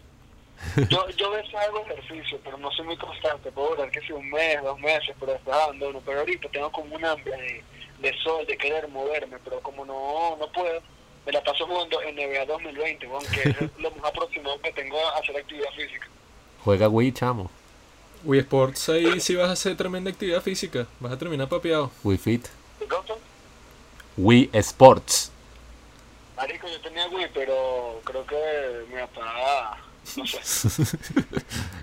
[0.90, 3.52] Yo, yo a veces hago ejercicio, pero no soy muy constante.
[3.52, 6.00] Puedo durar que si un mes, dos meses, pero después abandono.
[6.06, 7.64] Pero ahorita tengo como un hambre de,
[8.08, 10.80] de sol, de querer moverme, pero como no, no puedo,
[11.26, 14.98] me la paso jugando en NBA 2020, weón, que es lo más aproximado que tengo
[15.00, 16.08] a hacer actividad física.
[16.64, 17.50] Juega Wii, chamo.
[18.24, 20.88] Wii Sports ahí sí vas a hacer tremenda actividad física.
[21.00, 21.92] Vas a terminar papeado.
[22.04, 22.48] Wii Fit.
[24.18, 25.32] Wii Sports.
[26.36, 28.36] Marico, yo tenía Wii, pero creo que
[28.94, 29.78] mi papá,
[30.18, 30.88] no sé.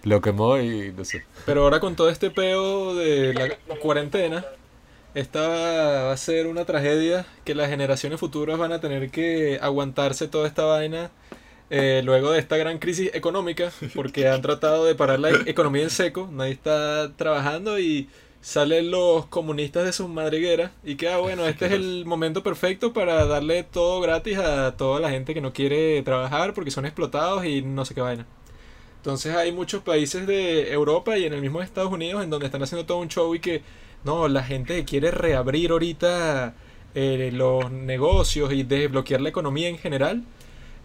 [0.04, 1.24] Lo quemó y no sé.
[1.46, 4.44] Pero ahora con todo este peo de la cuarentena,
[5.14, 10.28] esta va a ser una tragedia que las generaciones futuras van a tener que aguantarse
[10.28, 11.10] toda esta vaina
[11.70, 15.90] eh, luego de esta gran crisis económica, porque han tratado de parar la economía en
[15.90, 18.08] seco, nadie está trabajando y
[18.40, 22.92] salen los comunistas de sus madrigueras y que, ah, bueno, este es el momento perfecto
[22.92, 27.44] para darle todo gratis a toda la gente que no quiere trabajar porque son explotados
[27.44, 28.26] y no sé qué vaina.
[28.96, 32.62] Entonces hay muchos países de Europa y en el mismo Estados Unidos en donde están
[32.62, 33.62] haciendo todo un show y que
[34.04, 36.54] no, la gente quiere reabrir ahorita
[36.94, 40.24] eh, los negocios y desbloquear la economía en general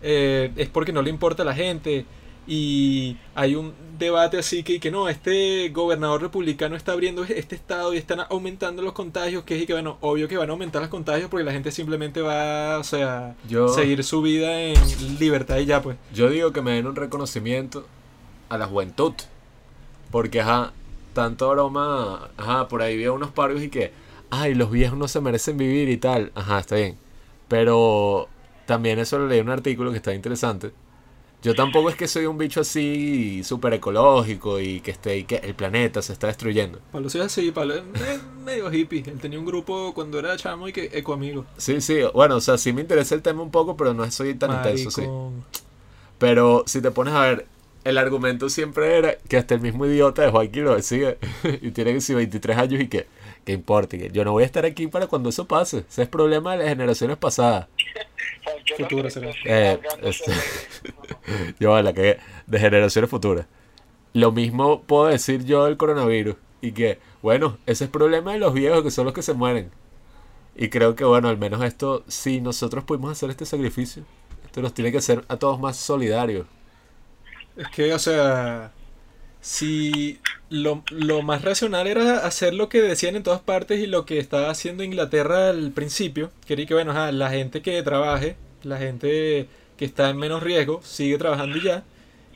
[0.03, 2.05] eh, es porque no le importa a la gente
[2.45, 7.93] y hay un debate así que, que no, este gobernador republicano está abriendo este estado
[7.93, 10.81] y están aumentando los contagios, que es y que bueno, obvio que van a aumentar
[10.81, 14.75] los contagios porque la gente simplemente va, o sea, Yo- seguir su vida en
[15.19, 15.95] libertad y ya pues.
[16.13, 17.87] Yo digo que me den un reconocimiento
[18.49, 19.13] a la juventud.
[20.11, 20.73] Porque, ajá,
[21.13, 23.91] tanto broma, ajá, por ahí vi unos parios y que,
[24.29, 26.31] ay, los viejos no se merecen vivir y tal.
[26.35, 26.97] Ajá, está bien.
[27.47, 28.27] Pero
[28.65, 30.71] también eso lo leí en un artículo que está interesante.
[31.41, 35.35] Yo tampoco es que soy un bicho así súper ecológico y que esté y que
[35.37, 36.79] el planeta se está destruyendo.
[36.93, 39.03] Pablo es así, Pablo es me- medio hippie.
[39.05, 41.45] Él tenía un grupo cuando era chamo y que ecoamigo.
[41.57, 44.35] Sí, sí, bueno, o sea, sí me interesa el tema un poco, pero no soy
[44.35, 45.01] tan intenso, sí.
[45.01, 45.43] Maricón.
[46.17, 47.45] Pero si te pones a ver,
[47.83, 51.17] el argumento siempre era que hasta el mismo idiota de Joaquín lo decía.
[51.61, 53.07] y tiene que ser 23 años y que,
[53.45, 55.85] que importa, que yo no voy a estar aquí para cuando eso pase.
[55.89, 57.67] Ese es problema de las generaciones pasadas.
[58.77, 59.31] Futura será.
[59.45, 60.31] Eh, este,
[61.59, 63.45] yo la que de generaciones futuras.
[64.13, 66.35] Lo mismo puedo decir yo del coronavirus.
[66.61, 69.71] Y que, bueno, ese es problema de los viejos que son los que se mueren.
[70.55, 74.03] Y creo que, bueno, al menos esto, si nosotros pudimos hacer este sacrificio,
[74.45, 76.47] esto nos tiene que hacer a todos más solidarios.
[77.57, 78.71] Es que, o sea,
[79.43, 84.05] si lo, lo más racional era hacer lo que decían en todas partes y lo
[84.05, 89.49] que estaba haciendo Inglaterra al principio, quería que, bueno, la gente que trabaje, la gente
[89.77, 91.83] que está en menos riesgo, sigue trabajando ya,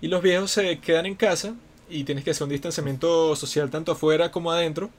[0.02, 1.56] y los viejos se quedan en casa
[1.90, 4.90] y tienes que hacer un distanciamiento social tanto afuera como adentro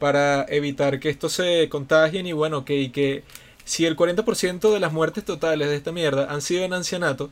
[0.00, 3.22] para evitar que esto se contagien y bueno, que, que
[3.64, 7.30] si el 40% de las muertes totales de esta mierda han sido en ancianato,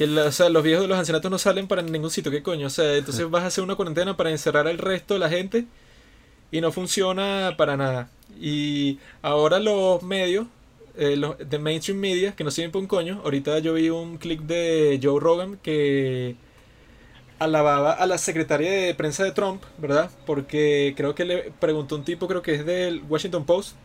[0.00, 2.42] que la- o sea, los viejos de los ancianatos no salen para ningún sitio, ¿qué
[2.42, 2.68] coño?
[2.68, 5.66] O sea, entonces vas a hacer una cuarentena para encerrar al resto de la gente
[6.52, 8.10] y no funciona para nada.
[8.40, 10.46] Y ahora los medios,
[10.96, 14.18] eh, los de mainstream media, que no sirven por un coño, ahorita yo vi un
[14.18, 16.36] clip de Joe Rogan que
[17.38, 20.10] alababa a la secretaria de prensa de Trump, ¿verdad?
[20.26, 23.76] Porque creo que le preguntó un tipo, creo que es del Washington Post,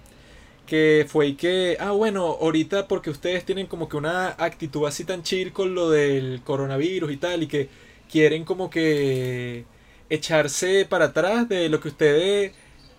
[0.66, 5.04] que fue y que, ah, bueno, ahorita porque ustedes tienen como que una actitud así
[5.06, 7.70] tan chill con lo del coronavirus y tal, y que
[8.12, 9.66] quieren como que
[10.10, 12.54] echarse para atrás de lo que ustedes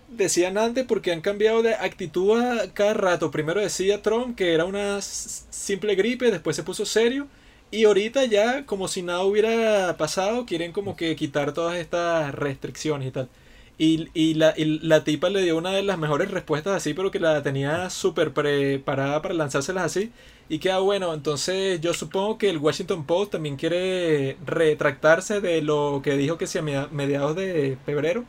[0.09, 3.31] decían antes porque han cambiado de actitud a cada rato.
[3.31, 7.29] Primero decía Trump que era una simple gripe, después se puso serio.
[7.70, 13.09] Y ahorita ya, como si nada hubiera pasado, quieren como que quitar todas estas restricciones
[13.09, 13.29] y tal.
[13.78, 17.10] Y, y la, y la tipa le dio una de las mejores respuestas así, pero
[17.10, 20.12] que la tenía súper preparada para lanzárselas así.
[20.48, 25.60] Y que, ah, bueno, entonces yo supongo que el Washington Post también quiere retractarse de
[25.62, 28.24] lo que dijo que si a media- mediados de febrero,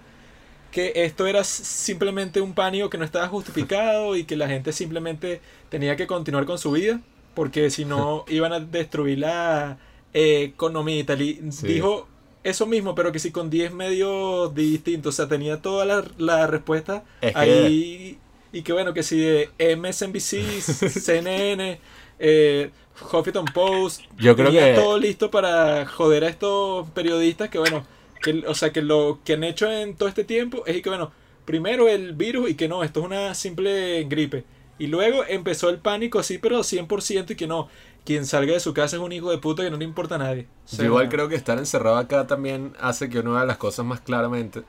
[0.72, 5.42] que esto era simplemente un pánico que no estaba justificado y que la gente simplemente
[5.70, 7.02] tenía que continuar con su vida,
[7.34, 9.78] porque si no iban a destruir la
[10.14, 11.22] eh, economía y tal.
[11.22, 11.68] Y Sí.
[11.68, 12.08] dijo
[12.44, 16.48] eso mismo, pero que sí con 10 medios distintos, o sea, tenía toda la, la
[16.48, 18.18] respuesta Es que- ahí.
[18.54, 21.80] Y que bueno, que si de MSNBC, CNN,
[22.20, 22.72] eh,
[23.12, 27.86] Huffington Post, Yo creo que- todo listo para joder a estos periodistas que bueno,
[28.22, 31.12] que, o sea, que lo que han hecho en todo este tiempo es que bueno,
[31.46, 34.44] primero el virus y que no, esto es una simple gripe.
[34.80, 37.68] Y luego empezó el pánico, sí, pero 100% y que no,
[38.08, 40.20] quien salga de su casa es un hijo de puta que no le importa a
[40.20, 40.48] nadie.
[40.72, 43.86] O Yo igual creo que estar encerrado acá también hace que uno vea las cosas
[43.86, 44.64] más claramente.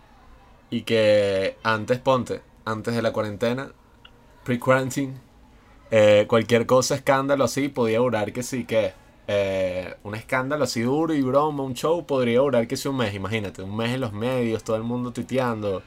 [0.70, 3.70] Y que antes, ponte, antes de la cuarentena,
[4.42, 5.14] pre-quarantine,
[5.92, 8.92] eh, cualquier cosa, escándalo así, podía durar que sí, que
[9.28, 13.14] eh, un escándalo así duro y broma, un show, podría durar que sí un mes,
[13.14, 15.80] imagínate, un mes en los medios, todo el mundo tuiteando.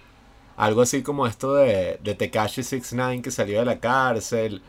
[0.56, 4.62] Algo así como esto de, de Tekashi 69 que salió de la cárcel.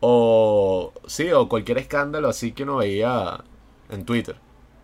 [0.00, 3.42] O sí, o cualquier escándalo así que uno veía
[3.90, 4.36] en Twitter.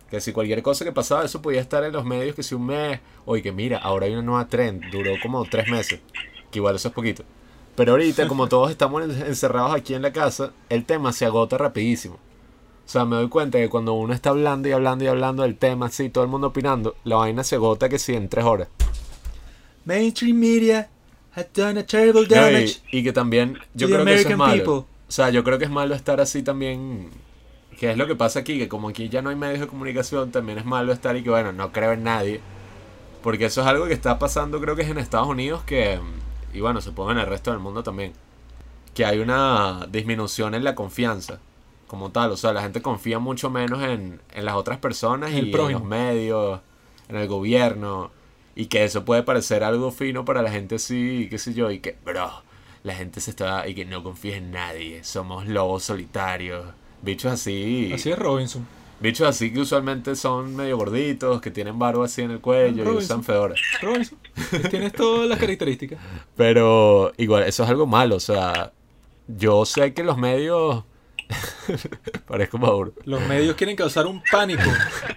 [0.09, 2.65] Que si cualquier cosa que pasaba, eso podía estar en los medios que si un
[2.67, 2.99] mes.
[3.25, 4.83] Oye, que mira, ahora hay una nueva trend.
[4.91, 6.01] Duró como tres meses.
[6.51, 7.23] Que igual eso es poquito.
[7.75, 11.57] Pero ahorita, como todos estamos en- encerrados aquí en la casa, el tema se agota
[11.57, 12.15] rapidísimo.
[12.15, 15.57] O sea, me doy cuenta que cuando uno está hablando y hablando y hablando del
[15.57, 18.67] tema, así, todo el mundo opinando, la vaina se agota que sí en tres horas.
[19.85, 20.89] Mainstream media
[21.35, 22.81] had done a terrible No, y, damage.
[22.91, 24.63] y que también yo creo que eso es malo.
[24.63, 24.92] people.
[25.07, 27.09] O sea, yo creo que es malo estar así también.
[27.79, 30.31] Que es lo que pasa aquí, que como aquí ya no hay medios de comunicación,
[30.31, 32.39] también es malo estar y que bueno, no creo en nadie.
[33.23, 35.99] Porque eso es algo que está pasando, creo que es en Estados Unidos, que.
[36.53, 38.13] Y bueno, supongo en el resto del mundo también.
[38.93, 41.39] Que hay una disminución en la confianza.
[41.87, 42.31] Como tal.
[42.31, 45.71] O sea, la gente confía mucho menos en, en las otras personas el y en
[45.71, 46.59] los medios,
[47.07, 48.11] en el gobierno.
[48.55, 51.79] Y que eso puede parecer algo fino para la gente así, qué sé yo, y
[51.79, 52.43] que, bro,
[52.83, 56.65] la gente se está, y que no confía en nadie, somos lobos solitarios,
[57.01, 57.91] bichos así.
[57.93, 58.67] Así es Robinson.
[58.99, 62.95] Bichos así que usualmente son medio gorditos, que tienen barba así en el cuello y
[62.95, 63.55] usan fedora.
[63.81, 64.17] Robinson,
[64.69, 65.99] tienes todas las características.
[66.37, 68.15] Pero igual, eso es algo malo.
[68.15, 68.71] O sea,
[69.27, 70.83] yo sé que los medios.
[72.27, 72.93] Parezco maduro.
[73.05, 74.69] Los medios quieren causar un pánico,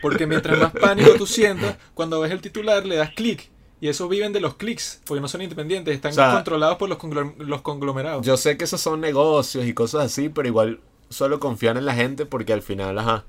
[0.03, 3.51] porque mientras más pánico tú sientas, cuando ves el titular le das clic.
[3.81, 6.89] Y eso viven de los clics, porque no son independientes, están O sea, controlados por
[6.89, 8.25] los, conglom- los conglomerados.
[8.25, 11.95] Yo sé que esos son negocios y cosas así, pero igual suelo confiar en la
[11.95, 13.25] gente porque al final, ajá.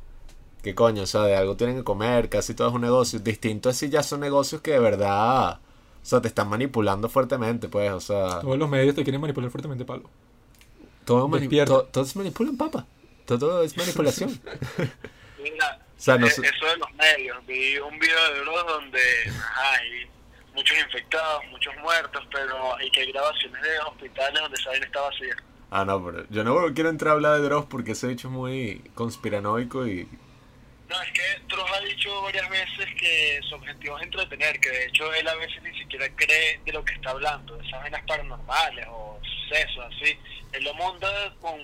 [0.63, 1.03] ¿Qué coño?
[1.03, 3.19] O sea, de algo tienen que comer, casi todo es un negocio.
[3.19, 5.59] Distinto es si ya son negocios que de verdad.
[6.01, 8.39] O sea, te están manipulando fuertemente, pues, o sea.
[8.39, 10.09] Todos los medios te quieren manipular fuertemente, Pablo.
[11.05, 12.85] Todo, mani- to- todos manipulan, papa.
[13.25, 14.29] Todo es manipulación.
[15.43, 18.65] Mira, O sea, no eh, sé- eso de los medios, vi un video de Dross
[18.67, 19.83] donde ajá,
[20.57, 25.35] muchos infectados, muchos muertos, pero hay que hay grabaciones de hospitales donde vaina está vacía.
[25.69, 28.33] Ah, no, pero yo no quiero entrar a hablar de Dross porque ese hecho es
[28.33, 30.07] muy conspiranoico y.
[30.89, 34.85] No, es que Dross ha dicho varias veces que su objetivo es entretener, que de
[34.85, 38.01] hecho él a veces ni siquiera cree de lo que está hablando, de esas vainas
[38.07, 40.17] paranormales o sucesos así.
[40.53, 41.07] Él lo monta
[41.41, 41.59] con,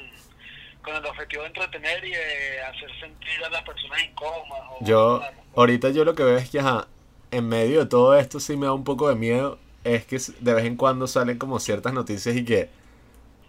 [0.83, 4.63] con el objetivo de entretener y de hacer sentir a las personas incómodas.
[4.69, 5.21] O, Yo,
[5.55, 6.85] ahorita yo lo que veo es que, ajá,
[7.33, 9.57] en medio de todo esto sí me da un poco de miedo.
[9.83, 12.69] Es que de vez en cuando salen como ciertas noticias y que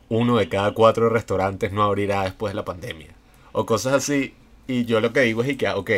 [0.08, 3.08] uno de cada cuatro restaurantes no abrirá después de la pandemia.
[3.52, 4.34] O cosas así.
[4.66, 5.90] Y yo lo que digo es y que, ah, ok,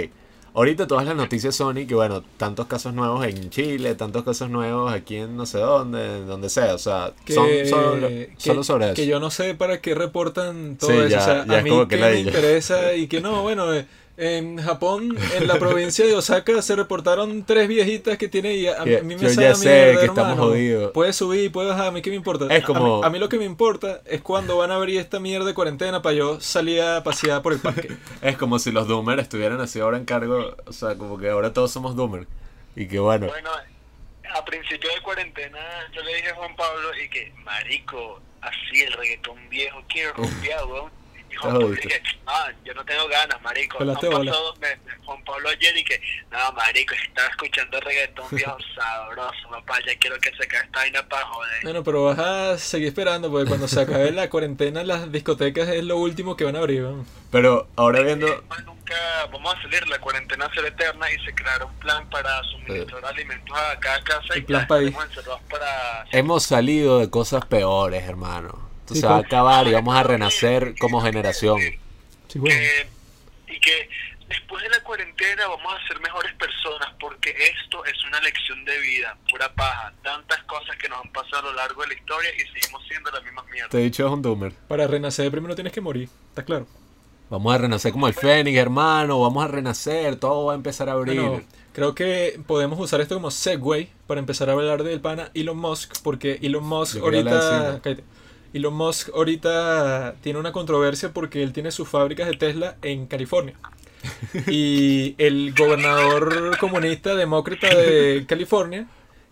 [0.55, 4.51] ahorita todas las noticias son y que, bueno, tantos casos nuevos en Chile, tantos casos
[4.51, 6.75] nuevos aquí en no sé dónde, donde sea.
[6.75, 8.95] O sea, Que, son solo, que- solo sobre eso.
[8.95, 11.09] que yo no sé para qué reportan todo Sí, eso.
[11.09, 13.87] ya- o sea, a mí que me interesa y que no, bueno, eh,
[14.19, 18.83] en Japón, en la provincia de Osaka, se reportaron tres viejitas que tienen y a,
[18.85, 20.43] mí me yo sabe ya a sé mierda, que estamos hermano.
[20.49, 20.93] jodidos.
[20.93, 22.47] Puede subir, puede bajar, a mí qué me importa.
[22.55, 24.77] Es A- como- A mí, a mí lo que me importa es cuando van a
[24.77, 27.89] abrir esta mierda de cuarentena para yo salir a pasear por el parque.
[28.23, 30.57] Es como si los Doomers estuvieran así ahora en cargo.
[30.67, 32.27] O sea, como que ahora todos somos Doomers.
[32.75, 33.27] Y que bueno.
[33.27, 33.51] Bueno,
[34.35, 35.59] a principio de cuarentena
[35.95, 40.65] yo le dije a Juan Pablo y que, marico, así el reggaetón viejo quiero rumbear,
[40.67, 40.91] weón.
[41.43, 41.89] Pablo jodiste.
[41.89, 43.79] dije, ah, yo no tengo ganas, marico.
[43.79, 43.95] Bola.
[43.95, 49.49] pasado- me- me- Juan Pablo ayer y que, no, marico, estaba escuchando reggaetón viejo sabroso,
[49.51, 51.63] papá, ya quiero que se acabe esta vaina para joder.
[51.63, 55.85] Bueno, pero vas a seguir esperando porque cuando se acabe la cuarentena las discotecas es
[55.85, 56.83] lo último que van a abrir.
[56.83, 57.07] weón.
[57.31, 58.27] Pero ahora viendo.
[58.65, 63.05] Nunca vamos a salir, la cuarentena será eterna y se creará un plan para suministrar
[63.05, 64.95] alimentos a cada casa y plan país.
[65.51, 68.66] para Hemos salido de cosas peores, hermano.
[68.87, 71.59] Esto Sí, se va a acabar y vamos a renacer como generación.
[72.29, 72.57] Sí, bueno.
[72.57, 72.87] Eh,
[73.49, 73.89] y que
[74.29, 78.79] después de la cuarentena vamos a ser mejores personas porque esto es una lección de
[78.79, 82.31] vida, pura paja, tantas cosas que nos han pasado a lo largo de la historia
[82.37, 83.71] y seguimos siendo las mismas mierdas.
[83.71, 84.53] Te he dicho es un Doomer.
[84.69, 86.69] Para renacer primero tienes que morir, ¿está claro?
[87.29, 89.21] Vamos a renacer como el Fénix, hermano.
[89.21, 90.15] Vamos a renacer.
[90.15, 91.21] Todo va a empezar a abrir.
[91.21, 95.59] Bueno, creo que podemos usar esto como segue para empezar a hablar del pana Elon
[95.59, 97.81] Musk, porque Elon Musk Yo ahorita...
[97.83, 98.05] cállate.
[98.57, 103.55] Elon Musk ahorita tiene una controversia porque él tiene sus fábricas de Tesla en California.
[104.47, 108.87] Y el gobernador comunista demócrata de California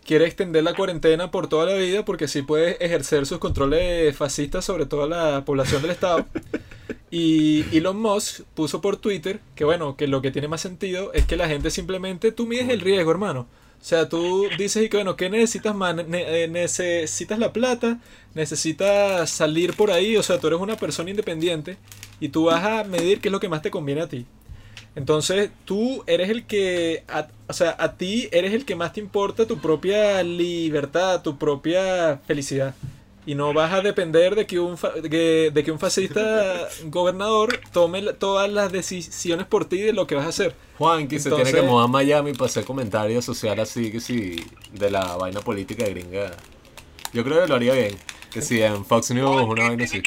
[0.04, 4.64] quiere extender la cuarentena por toda la vida porque así puede ejercer sus controles fascistas
[4.64, 6.26] sobre toda la población del estado.
[7.10, 11.24] Y Elon Musk puso por Twitter que bueno, que lo que tiene más sentido es
[11.24, 13.46] que la gente simplemente tú mides el riesgo, hermano.
[13.84, 15.76] O sea, tú dices y que bueno, ¿qué necesitas
[16.10, 17.98] eh, necesitas la plata,
[18.32, 21.76] necesitas salir por ahí, o sea, tú eres una persona independiente
[22.18, 24.24] y tú vas a medir qué es lo que más te conviene a ti.
[24.96, 27.04] Entonces, tú eres el que,
[27.46, 32.22] o sea, a ti eres el que más te importa tu propia libertad, tu propia
[32.26, 32.74] felicidad.
[33.26, 36.68] Y no vas a depender de que un, fa- de que, de que un fascista
[36.84, 40.54] gobernador tome la- todas las decisiones por ti de lo que vas a hacer.
[40.78, 44.44] Juan, que se tiene que mudar a Miami para hacer comentarios sociales así, que sí,
[44.72, 46.32] de la vaina política gringa.
[47.12, 47.96] Yo creo que lo haría bien.
[48.30, 50.02] Que sí, en Fox News, una vaina así.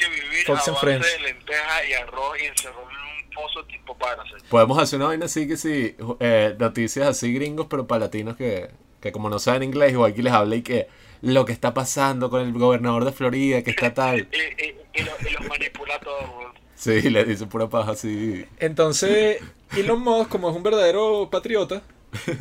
[0.46, 1.06] Fox and Friends.
[1.08, 4.44] base de lentejas y arroz y encerrado en un pozo tipo Parasite.
[4.50, 8.70] Podemos hacer una vaina así, que sí, eh, noticias así gringos, pero para latinos que,
[9.02, 10.88] que como no saben inglés, igual que les hable y que
[11.22, 14.28] lo que está pasando con el gobernador de Florida, que está tal.
[14.32, 16.54] Y, y, y, lo- y los manipula weón.
[16.76, 18.46] Sí, le dice pura paja así.
[18.60, 19.38] Entonces,
[19.76, 21.82] Elon Musk, como es un verdadero patriota,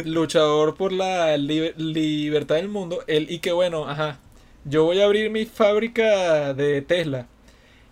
[0.04, 4.20] luchador por la li- libertad del mundo, él y que bueno, ajá,
[4.64, 7.26] yo voy a abrir mi fábrica de Tesla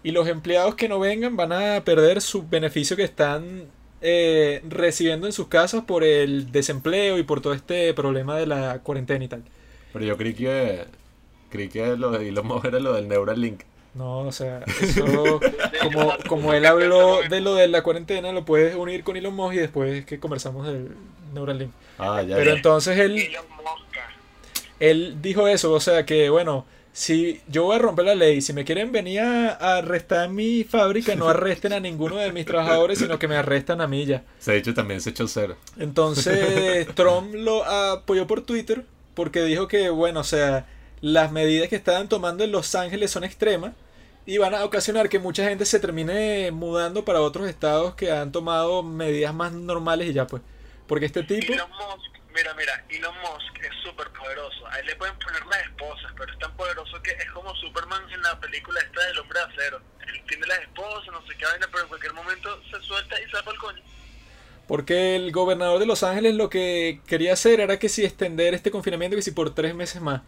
[0.03, 3.65] y los empleados que no vengan van a perder su beneficio que están
[4.03, 8.81] eh, recibiendo en sus casas por el desempleo y por todo este problema de la
[8.81, 9.43] cuarentena y tal.
[9.95, 10.85] Pero yo creí que.
[11.49, 13.63] Creí que lo de Elon Musk era lo del Neuralink.
[13.95, 15.39] No, o sea, eso,
[15.81, 19.55] como, como él habló de lo de la cuarentena, lo puedes unir con Elon Musk
[19.55, 20.97] y después que conversamos del
[21.33, 21.71] Neuralink.
[21.97, 22.57] Ah, ya, Pero ya.
[22.57, 23.29] entonces él,
[24.81, 28.53] él dijo eso, o sea que, bueno, si yo voy a romper la ley, si
[28.53, 32.47] me quieren venir a, a arrestar en mi fábrica, no arresten a ninguno de mis
[32.47, 34.25] trabajadores, sino que me arrestan a mí ya.
[34.39, 35.57] Se ha dicho también se echó cero.
[35.79, 38.85] Entonces Trump lo apoyó por Twitter
[39.15, 40.67] porque dijo que, bueno, o sea,
[41.01, 43.73] las medidas que estaban tomando en Los Ángeles son extremas
[44.27, 48.33] y van a ocasionar que mucha gente se termine mudando para otros estados que han
[48.33, 50.43] tomado medidas más normales y ya pues.
[50.87, 51.53] Porque este tipo...
[51.53, 54.67] Elon Musk, mira, mira, Elon Musk es súper poderoso.
[54.69, 58.03] A él le pueden poner las esposas, pero es tan poderoso que es como Superman
[58.11, 59.81] en la película esta del hombre de acero.
[60.07, 63.31] Él tiene las esposas, no sé qué vaina, pero en cualquier momento se suelta y
[63.31, 63.83] para el coño.
[64.67, 68.71] Porque el gobernador de Los Ángeles lo que quería hacer era que si extender este
[68.71, 70.23] confinamiento que si por tres meses más.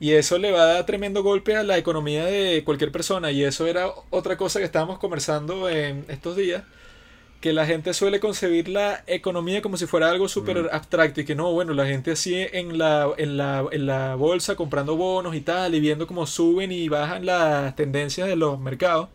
[0.00, 3.30] Y eso le va a dar tremendo golpe a la economía de cualquier persona.
[3.30, 6.64] Y eso era otra cosa que estábamos conversando en estos días.
[7.40, 11.20] Que la gente suele concebir la economía como si fuera algo súper abstracto.
[11.20, 14.96] Y que no, bueno, la gente así en la, en, la, en la bolsa comprando
[14.96, 15.74] bonos y tal.
[15.74, 19.08] Y viendo cómo suben y bajan las tendencias de los mercados.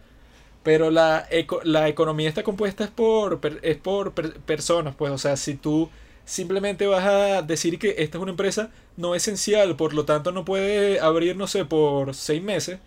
[0.67, 5.17] Pero la, eco- la economía está compuesta es por, es por per- personas, pues, o
[5.17, 5.89] sea, si tú
[6.25, 10.43] simplemente vas a decir que esta es una empresa no esencial, por lo tanto no
[10.45, 12.79] puede abrir, no sé, por seis meses,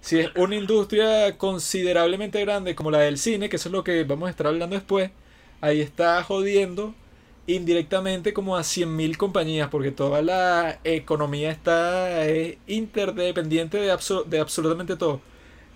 [0.00, 4.04] si es una industria considerablemente grande como la del cine, que eso es lo que
[4.04, 5.10] vamos a estar hablando después,
[5.60, 6.94] ahí está jodiendo
[7.46, 14.40] indirectamente como a 100.000 compañías, porque toda la economía está es interdependiente de, abso- de
[14.40, 15.20] absolutamente todo.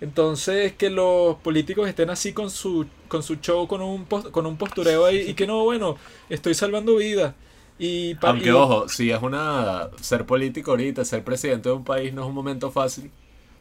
[0.01, 4.45] Entonces, que los políticos estén así con su, con su show, con un, pos- con
[4.47, 5.97] un postureo ahí, y que no, bueno,
[6.29, 7.35] estoy salvando vidas.
[7.79, 12.13] Y, Aunque y- ojo, si es una ser político ahorita, ser presidente de un país
[12.13, 13.11] no es un momento fácil,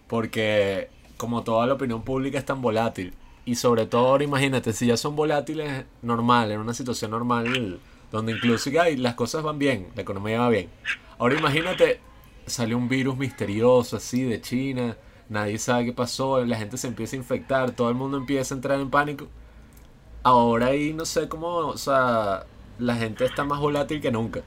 [0.08, 3.14] porque como toda la opinión pública es tan volátil
[3.46, 7.80] y sobre todo ahora imagínate si ya son volátiles normal, en una situación normal
[8.12, 10.70] donde incluso ay, las cosas van bien, la economía va bien.
[11.18, 12.00] Ahora imagínate
[12.46, 14.98] sale un virus misterioso así de China,
[15.30, 18.56] nadie sabe qué pasó, la gente se empieza a infectar, todo el mundo empieza a
[18.56, 19.28] entrar en pánico.
[20.22, 22.44] Ahora ahí no sé cómo, o sea,
[22.78, 24.42] la gente está más volátil que nunca.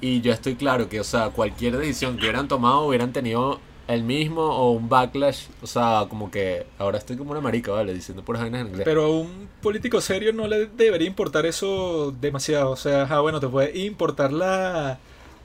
[0.00, 3.58] Y yo estoy claro que, o sea, cualquier decisión que hubieran tomado hubieran tenido
[3.88, 5.46] el mismo o un backlash.
[5.62, 7.94] O sea, como que ahora estoy como una marica, ¿vale?
[7.94, 8.84] Diciendo puras vainas en inglés.
[8.84, 12.70] Pero a un político serio no le debería importar eso demasiado.
[12.70, 14.98] O sea, ah, bueno, te puede importar la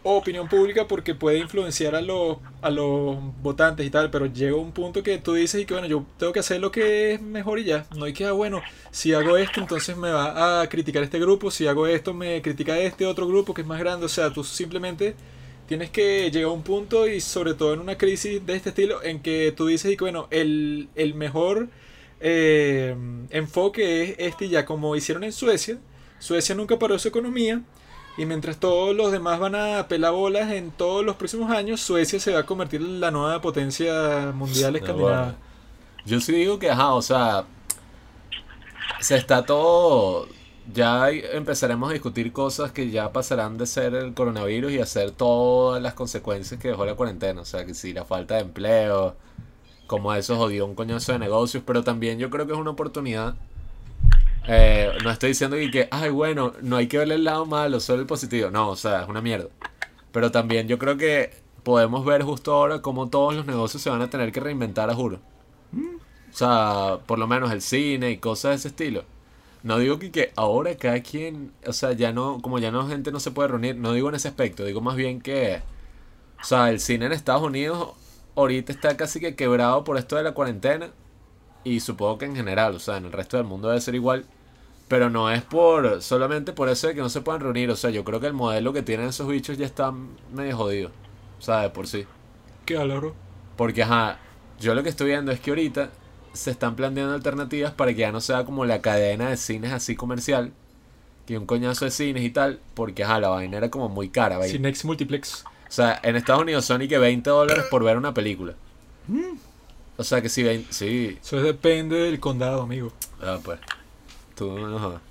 [0.04, 4.72] opinión pública porque puede influenciar a los, a los votantes y tal, pero llega un
[4.72, 7.60] punto que tú dices y que bueno, yo tengo que hacer lo que es mejor
[7.60, 7.86] y ya.
[7.96, 11.52] No hay que, ah, bueno, si hago esto, entonces me va a criticar este grupo,
[11.52, 14.06] si hago esto, me critica este otro grupo que es más grande.
[14.06, 15.16] O sea, tú simplemente
[15.68, 19.02] tienes que llegar a un punto y sobre todo en una crisis de este estilo
[19.04, 21.70] en que tú dices y que bueno, el, el mejor
[22.20, 22.96] eh,
[23.30, 25.78] enfoque es este y ya como hicieron en Suecia.
[26.20, 27.62] Suecia nunca paró su economía
[28.18, 32.20] y mientras todos los demás van a pelar bolas en todos los próximos años, Suecia
[32.20, 35.22] se va a convertir en la nueva potencia mundial escandinava.
[35.24, 35.36] bueno.
[36.06, 37.46] Yo sí digo que, ajá, o sea,
[39.00, 40.28] se está todo.
[40.74, 45.12] Ya empezaremos a discutir cosas que ya pasarán de ser el coronavirus y a ser
[45.12, 47.42] todas las consecuencias que dejó la cuarentena.
[47.42, 49.16] O sea, que si la falta de empleo,
[49.88, 53.36] como eso jodió un coñazo de negocios, pero también yo creo que es una oportunidad.
[54.48, 58.02] Eh, no estoy diciendo que, ay, bueno, no hay que verle el lado malo, solo
[58.02, 58.50] el positivo.
[58.52, 59.48] No, o sea, es una mierda.
[60.12, 61.32] Pero también yo creo que
[61.64, 64.96] podemos ver justo ahora cómo todos los negocios se van a tener que reinventar, a
[64.96, 65.20] juro.
[66.32, 69.06] O sea, por lo menos el cine y cosas de ese estilo.
[69.64, 73.12] No digo que, que ahora cada quien, o sea, ya no, como ya no gente
[73.12, 75.62] no se puede reunir, no digo en ese aspecto, digo más bien que,
[76.42, 77.92] o sea, el cine en Estados Unidos
[78.36, 80.92] ahorita está casi que quebrado por esto de la cuarentena
[81.64, 84.26] y supongo que en general, o sea, en el resto del mundo debe ser igual,
[84.88, 87.90] pero no es por, solamente por eso de que no se puedan reunir, o sea,
[87.90, 89.94] yo creo que el modelo que tienen esos bichos ya está
[90.34, 90.92] medio jodido,
[91.40, 92.06] o sea, de por sí.
[92.66, 93.16] Qué valoro.
[93.56, 94.20] Porque, ajá,
[94.60, 95.90] yo lo que estoy viendo es que ahorita
[96.34, 99.96] se están planteando alternativas para que ya no sea como la cadena de cines así
[99.96, 100.52] comercial,
[101.26, 104.38] que un coñazo de cines y tal, porque, ajá, la vaina era como muy cara.
[104.38, 104.52] vaina.
[104.52, 105.46] Cinex Multiplex.
[105.46, 108.54] O sea, en Estados Unidos son y que 20 dólares por ver una película.
[109.98, 111.18] O sea que si 20, sí.
[111.22, 112.92] Eso depende del condado, amigo.
[113.22, 113.60] Ah, pues.
[114.36, 115.02] Tú no jodas.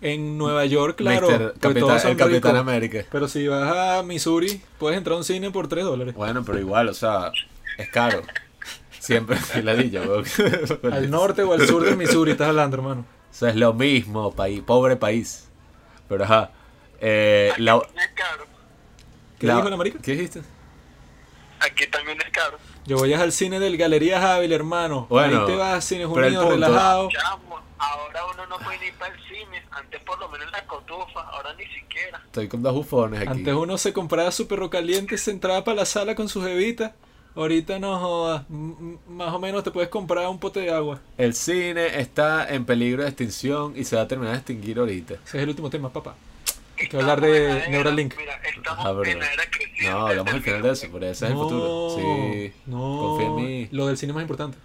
[0.00, 1.26] En Nueva York, claro.
[1.28, 2.60] Mister pues Capitán- todos son el Capitán ricos.
[2.60, 3.04] América.
[3.10, 6.14] Pero si vas a Missouri, puedes entrar a un cine por 3 dólares.
[6.14, 7.32] Bueno, pero igual, o sea,
[7.78, 8.22] es caro.
[9.00, 10.24] Siempre filadilla, weón.
[10.92, 13.00] Al norte o al sur de Missouri estás hablando, hermano.
[13.30, 15.48] O sea, es lo mismo, país, pobre país.
[16.08, 16.50] Pero ajá.
[17.00, 17.80] Eh, la,
[19.38, 19.98] ¿Qué la- dijo la marica?
[20.00, 20.42] ¿Qué dijiste?
[21.60, 22.58] Aquí también es caro.
[22.86, 25.06] Yo voy al cine del Galerías Ávila, hermano.
[25.10, 27.08] Bueno, Ahí te vas a Cines Unidos, relajado.
[27.10, 29.60] Chamo, ahora uno no puede ir para el cine.
[29.72, 32.22] Antes por lo menos en la cotufa, ahora ni siquiera.
[32.24, 33.30] Estoy con dos bufones aquí.
[33.30, 36.92] Antes uno se compraba su perro caliente, se entraba para la sala con sus bebitas.
[37.34, 38.44] Ahorita no jodas.
[38.48, 41.00] Más o menos te puedes comprar un pote de agua.
[41.18, 45.14] El cine está en peligro de extinción y se va a terminar de extinguir ahorita.
[45.14, 46.14] Ese es el último tema, papá.
[46.78, 48.14] Hay que hablar de Neuralink.
[48.66, 49.20] Ajá, pero-
[49.82, 51.96] No, hablamos al final de eso, pero ese es el futuro.
[51.96, 52.78] Sí, no.
[53.00, 53.68] confía en mí.
[53.72, 54.58] Lo del cine es más importante.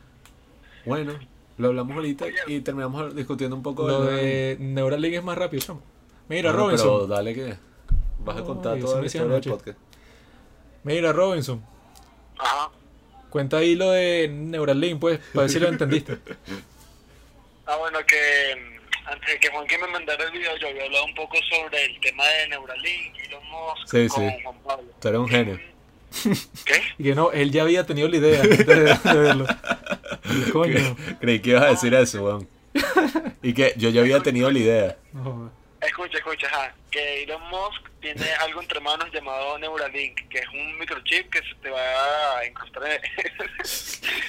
[0.86, 1.14] Bueno,
[1.57, 5.64] lo hablamos ahorita y terminamos discutiendo un poco Lo del- de Neuralink es más rápido,
[5.64, 5.82] chamo.
[6.28, 6.88] Mira, Bueno, Robinson.
[6.88, 7.55] Pero dale que
[8.20, 9.49] vas a No, contar eso toda me la decía historia del anoche.
[9.51, 9.78] podcast.
[10.84, 11.64] Mira, Robinson.
[12.39, 12.72] Ajá.
[13.30, 16.18] Cuenta ahí lo de Neuralink, pues, para ver si lo entendiste.
[17.68, 18.70] Ah, bueno, que
[19.12, 21.99] antes de que Juanqui me mandara el video, yo había hablado un poco sobre el
[21.99, 24.36] tema de Neuralink y los Musk Sí, con sí.
[24.43, 24.91] Juan Pablo.
[24.99, 25.59] Tú eres un genio.
[26.97, 29.45] Y que no, él ya había tenido la idea antes de, de verlo.
[30.26, 30.97] Y, Coño.
[31.20, 32.49] Creí que ibas a decir eso, weón.
[33.41, 34.97] Y que yo ya había tenido la idea.
[35.14, 35.51] No.
[35.82, 40.78] Escucha, escucha, ajá, que Elon Musk tiene algo entre manos llamado Neuralink, que es un
[40.78, 43.01] microchip que se te va a incrustar en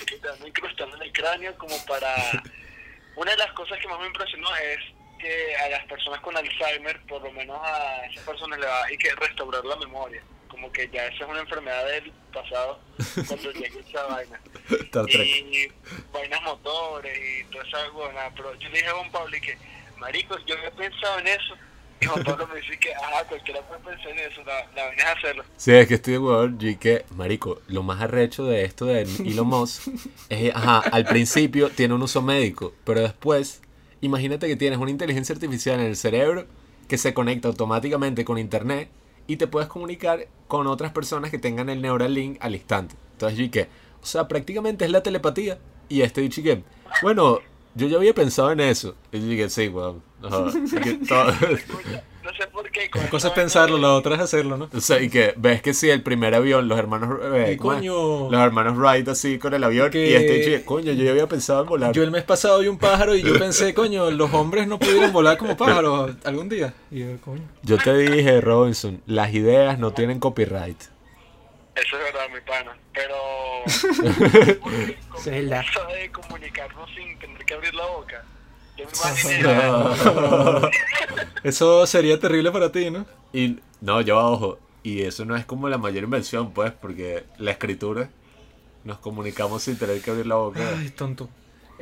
[0.07, 2.43] que te van a incrustar en el cráneo como para...
[3.17, 4.79] Una de las cosas que más me impresionó es
[5.19, 8.89] que a las personas con Alzheimer, por lo menos a esas personas le va a
[8.89, 10.23] que restaurar la memoria.
[10.49, 12.81] Como que ya esa es una enfermedad del pasado
[13.29, 14.41] cuando llegue esa vaina.
[15.25, 15.73] Y
[16.13, 18.31] vainas motores y toda esa buena.
[18.35, 19.57] Pero yo le dije a Juan Pablo y que,
[19.99, 21.55] marico, yo había pensado en eso.
[22.03, 25.05] Y Juan Pablo me dice que, ajá, cualquiera puede pensar en eso, la, la es
[25.05, 25.45] hacerlo.
[25.57, 29.03] Sí, es que estoy de huevón y que, marico, lo más arrecho de esto de
[29.03, 29.89] Elon Musk
[30.29, 33.63] es, ajá, al principio tiene un uso médico, pero después,
[34.01, 36.47] imagínate que tienes una inteligencia artificial en el cerebro
[36.89, 38.91] que se conecta automáticamente con internet
[39.29, 42.97] y te puedes comunicar con otras personas que tengan el Neuralink al instante.
[43.13, 43.69] Entonces, yo que,
[44.03, 45.59] o sea, prácticamente es la telepatía.
[45.89, 46.63] Y este dicho que,
[47.03, 47.41] bueno,
[47.75, 48.95] yo ya había pensado en eso.
[49.13, 50.03] Y yo dije, sí, weón.
[50.23, 50.47] Todo-
[52.25, 52.89] No sé por qué.
[52.95, 54.69] Una cosa es pensarlo, la otra es hacerlo, ¿no?
[54.73, 58.31] O sea, y que ves que sí, el primer avión, los hermanos, eh, coño.
[58.31, 61.27] los hermanos Wright así con el avión Que- y este dicho, coño, yo ya había
[61.27, 61.93] pensado en volar.
[61.93, 65.13] Yo el mes pasado vi un pájaro y yo pensé, coño, los hombres no pudieron
[65.13, 66.73] volar como pájaros algún día.
[66.93, 67.43] Y yo, coño.
[67.65, 70.79] Yo te dije, Robinson, las ideas no tienen copyright.
[71.75, 72.77] Eso es verdad, mi pana.
[72.93, 73.15] Pero.
[75.25, 78.25] De comunicarnos sin tener que abrir la boca.
[78.77, 79.43] Yo me imaginé.
[79.43, 80.71] No.
[81.45, 83.07] Eso sería terrible para ti, ¿no?
[83.33, 87.53] Y no, yo ojo, y eso no es como la mayor inversión, pues, porque la
[87.53, 88.11] escritura
[88.85, 90.61] nos comunicamos sin tener que abrir la boca.
[90.79, 91.29] Ay, tonto.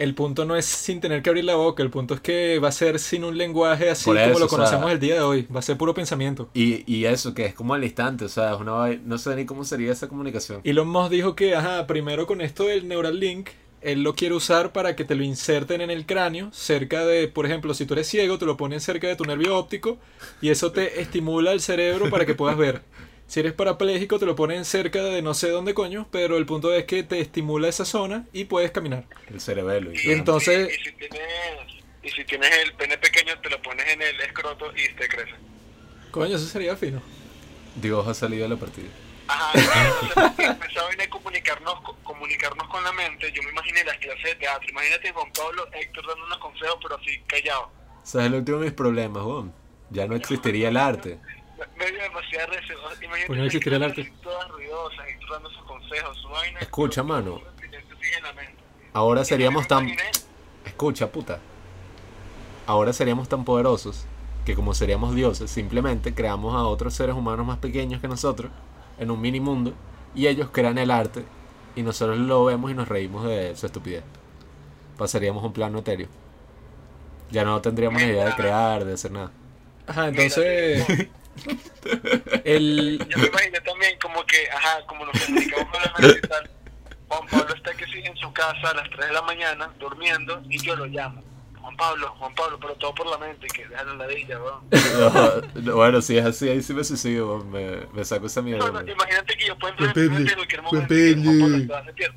[0.00, 2.68] El punto no es sin tener que abrir la boca, el punto es que va
[2.68, 5.46] a ser sin un lenguaje así como lo o sea- conocemos el día de hoy.
[5.54, 6.48] Va a ser puro pensamiento.
[6.54, 9.62] Y, y eso, que es como al instante, o sea, una no sé ni cómo
[9.62, 10.62] sería esa comunicación.
[10.64, 13.50] Elon Musk dijo que, ajá, primero con esto del Neuralink,
[13.82, 17.44] él lo quiere usar para que te lo inserten en el cráneo, cerca de, por
[17.44, 19.98] ejemplo, si tú eres ciego, te lo ponen cerca de tu nervio óptico
[20.40, 22.82] y eso te estimula el cerebro para que puedas ver.
[23.30, 26.74] Si eres parapléjico, te lo ponen cerca de no sé dónde coño, pero el punto
[26.74, 29.04] es que te estimula esa zona y puedes caminar.
[29.28, 29.92] El cerebelo.
[29.94, 31.20] Y entonces, Y si tienes.
[32.02, 35.34] Y si tienes el pene pequeño, te lo pones en el escroto y te crece.
[36.10, 37.00] coño, eso sería fino.
[37.76, 38.88] Dios ha salido de la partida.
[39.28, 39.52] Ajá,
[40.02, 43.30] entonces empezaba a comunicarnos, co- comunicarnos con la mente.
[43.32, 44.68] Yo me imaginé las clases de teatro.
[44.70, 47.70] Imagínate Juan Pablo, Héctor dando unos consejos, pero así callado.
[48.02, 49.52] ¿Sabes el último de mis problemas, Juan?
[49.90, 51.20] Ya no existiría el arte.
[51.76, 52.74] Me dio demasiada risa.
[53.02, 54.08] Imagínate Pues no existiría el esas arte.
[54.08, 56.60] clases Todas ruidosas y tú dando sus consejos, su vaina.
[56.60, 57.40] Escucha, mano.
[58.92, 59.88] Ahora seríamos tan...
[60.64, 61.38] Escucha, puta.
[62.66, 64.06] Ahora seríamos tan poderosos
[64.44, 68.50] que como seríamos dioses, simplemente creamos a otros seres humanos más pequeños que nosotros
[68.98, 69.74] en un mini mundo
[70.14, 71.24] y ellos crean el arte
[71.76, 74.02] y nosotros lo vemos y nos reímos de su estupidez.
[74.96, 76.08] Pasaríamos a un plano etéreo.
[77.30, 79.30] Ya no tendríamos ni idea de crear, de hacer nada.
[79.86, 80.84] Ajá, entonces,
[82.44, 86.28] el, Yo me imaginé también como que, ajá, como nos comunicamos con la mente y
[86.28, 86.50] tal.
[87.08, 90.42] Juan Pablo está que sí en su casa a las 3 de la mañana durmiendo
[90.48, 91.22] y yo lo llamo.
[91.60, 94.68] Juan Pablo, Juan Pablo, pero todo por la mente que déjalo en la villa, weón.
[95.54, 98.70] No, no, bueno, si es así, ahí sí me suicido, me, me saco esa mierda.
[98.70, 101.76] No, imagínate que yo puedo entrar en cualquier Juan momento y Juan Pablo.
[101.76, 102.14] Hacer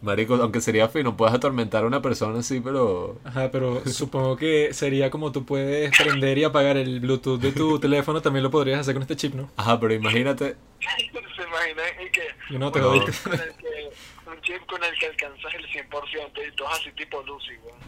[0.00, 3.18] Marico, aunque sería fino, puedes atormentar a una persona así, pero...
[3.24, 7.80] Ajá, pero supongo que sería como tú puedes prender y apagar el Bluetooth de tu
[7.80, 9.50] teléfono, también lo podrías hacer con este chip, ¿no?
[9.56, 10.54] Ajá, pero imagínate...
[11.38, 11.82] Se imagina
[12.12, 13.12] que Y no te un jodiste.
[13.12, 13.90] chip con el que-
[14.30, 17.78] un chip con el que alcanzas el 100% y todo así tipo Lucy, weón.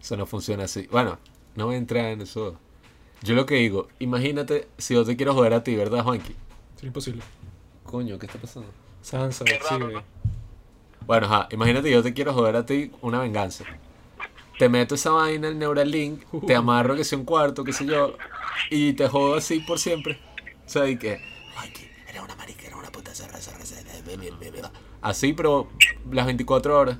[0.00, 0.88] Eso no funciona así.
[0.90, 1.18] Bueno,
[1.54, 2.58] no voy a entrar en eso.
[3.22, 6.34] Yo lo que digo, imagínate si yo te quiero joder a ti, ¿verdad, Juanqui?
[6.76, 7.22] Sería imposible.
[7.84, 8.68] Coño, ¿qué está pasando?
[9.02, 10.02] Sansa, Qué raro, sí, ¿no?
[11.10, 13.64] Bueno, ajá, imagínate yo te quiero joder a ti una venganza.
[14.60, 18.14] Te meto esa vaina en Neuralink, te amarro que sea un cuarto, qué sé yo,
[18.70, 20.20] y te jodo así por siempre.
[20.64, 21.20] O sea, y que...
[21.56, 23.10] Ay, que era una marica, era una puta
[24.06, 24.62] ve, ve, ve.
[25.02, 25.68] Así, pero
[26.12, 26.98] las 24 horas.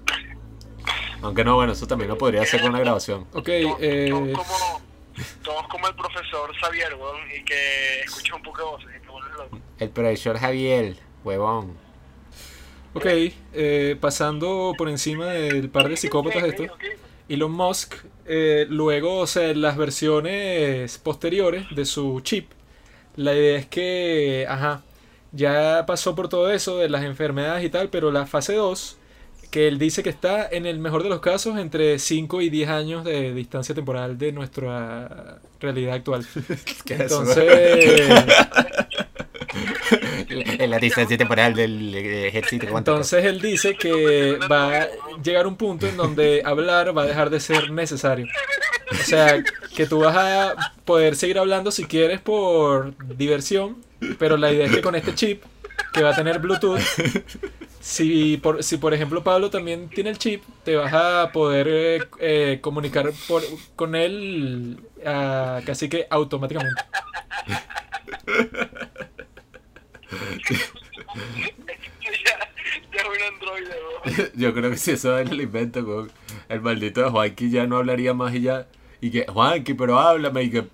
[1.22, 3.28] Aunque no, bueno, eso también lo podría hacer con una grabación.
[3.32, 4.82] Ok, eh, Como,
[5.44, 9.08] todos como el profesor Xavier, weón, y que escucha un poco de voces y te
[9.08, 9.58] vuelves loco.
[9.78, 11.89] El profesor Javier, huevón.
[12.94, 13.06] Ok,
[13.52, 16.68] eh, pasando por encima del par de psicópatas estos.
[17.28, 17.94] Elon Musk,
[18.26, 22.50] eh, luego, o sea, en las versiones posteriores de su chip,
[23.16, 24.82] la idea es que, ajá,
[25.32, 28.98] ya pasó por todo eso de las enfermedades y tal, pero la fase 2,
[29.50, 32.68] que él dice que está en el mejor de los casos entre 5 y 10
[32.68, 36.26] años de distancia temporal de nuestra realidad actual.
[36.84, 37.20] ¿Qué es eso?
[37.20, 38.08] Entonces,
[40.68, 42.66] La distancia temporal del eh, ejército.
[42.76, 44.88] entonces él dice que va a
[45.22, 48.26] llegar un punto en donde hablar va a dejar de ser necesario.
[48.92, 49.42] O sea,
[49.74, 53.76] que tú vas a poder seguir hablando si quieres por diversión,
[54.18, 55.42] pero la idea es que con este chip
[55.92, 56.80] que va a tener Bluetooth,
[57.80, 62.58] si por, si por ejemplo Pablo también tiene el chip, te vas a poder eh,
[62.60, 63.44] comunicar por-
[63.76, 66.82] con él ah, casi que automáticamente.
[70.50, 70.56] Ya,
[72.92, 74.30] ya es un androide, weón.
[74.34, 76.06] Yo creo que si eso es el invento,
[76.48, 78.68] el maldito de Juanqui ya no hablaría más y ya.
[79.00, 80.42] Y que, Juanqui, pero háblame.
[80.44, 80.64] Y que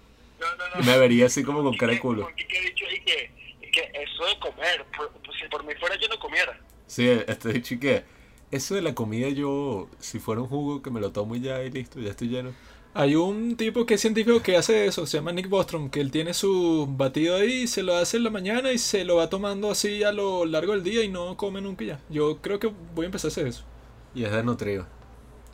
[0.85, 2.29] me vería así como con cara de culo.
[2.37, 2.85] ¿Qué he dicho?
[2.93, 3.31] Y que,
[3.63, 6.59] y que eso de comer, por- si por mí fuera yo no comiera.
[6.87, 8.05] Sí, este dicho que.
[8.53, 11.65] Eso de la comida, yo, si fuera un jugo, que me lo tomo y ya
[11.65, 12.53] y listo, ya estoy lleno.
[12.99, 16.11] Hay un tipo que es científico que hace eso, se llama Nick Bostrom, que él
[16.11, 19.71] tiene su batido ahí, se lo hace en la mañana y se lo va tomando
[19.71, 22.01] así a lo largo del día y no come nunca ya.
[22.09, 23.65] Yo creo que voy a empezar a hacer eso.
[24.15, 24.87] Y es desnutrido.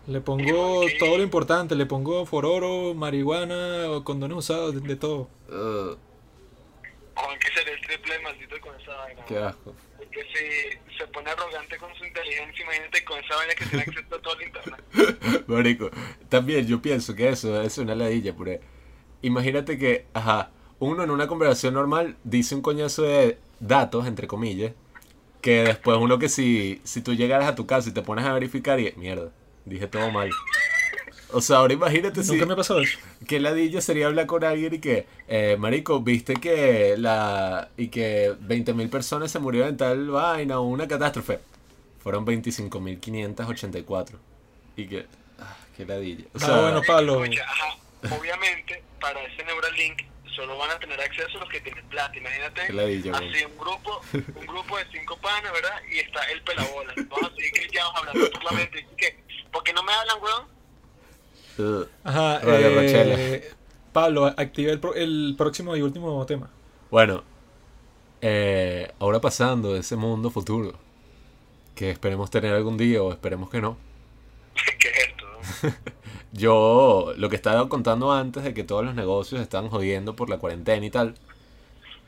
[0.06, 5.28] Le pongo todo lo importante, le pongo fororo, marihuana, o condones usados, de, de todo.
[5.48, 5.96] Uh,
[7.16, 9.24] Juan que sería el triple de maldito con esa vaina.
[9.26, 9.74] qué asco.
[10.12, 14.14] Porque si se pone arrogante con su inteligencia, imagínate con esa vaina que tiene acceso
[14.14, 15.44] a todo el internet.
[15.46, 15.90] Marico,
[16.28, 18.60] también yo pienso que eso es una ladilla, porque
[19.22, 20.50] imagínate que, ajá,
[20.80, 24.72] uno en una conversación normal dice un coñazo de datos, entre comillas,
[25.40, 28.34] que después uno que si, si tú llegaras a tu casa y te pones a
[28.34, 29.30] verificar y, mierda,
[29.64, 30.30] dije todo mal.
[31.32, 32.32] O sea, ahora imagínate si...
[32.32, 32.98] Nunca me ha pasado eso.
[33.26, 37.68] Que ladilla sería hablar con alguien y que, eh, marico, viste que la...
[37.76, 41.40] y que 20.000 personas se murieron en tal vaina o una catástrofe.
[42.02, 44.14] Fueron 25.584.
[44.76, 45.06] Y que...
[45.38, 46.24] Ah, qué ladilla.
[46.34, 47.24] O Ah, bueno, Pablo.
[47.24, 47.76] Escucha, ajá,
[48.18, 50.02] obviamente, para ese Neuralink
[50.34, 52.16] solo van a tener acceso los que tienen plata.
[52.16, 52.98] Imagínate, güey.
[53.10, 55.80] así un grupo, un grupo de cinco panas, ¿verdad?
[55.92, 56.92] Y está el pelabola.
[56.96, 58.80] Vamos a seguir grillados hablando por la mente.
[58.80, 59.22] Y que,
[59.52, 60.61] ¿por qué no me hablan, weón?
[61.58, 63.50] Uh, Ajá, Radio eh.
[63.92, 66.50] Pablo, activa el, pro- el próximo y último tema.
[66.90, 67.22] Bueno,
[68.20, 70.72] eh, ahora pasando de ese mundo futuro,
[71.74, 73.76] que esperemos tener algún día o esperemos que no.
[74.78, 75.78] ¿Qué es esto?
[76.32, 80.38] Yo lo que estaba contando antes de que todos los negocios están jodiendo por la
[80.38, 81.14] cuarentena y tal.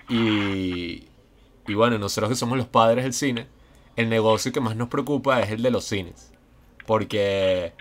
[0.09, 1.05] Y,
[1.67, 3.47] y bueno, nosotros que somos los padres del cine,
[3.97, 6.33] el negocio que más nos preocupa es el de los cines.
[6.87, 7.73] Porque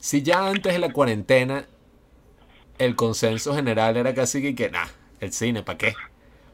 [0.00, 1.66] si ya antes de la cuarentena
[2.78, 4.86] el consenso general era casi que, que nah,
[5.20, 5.96] el cine, ¿para qué?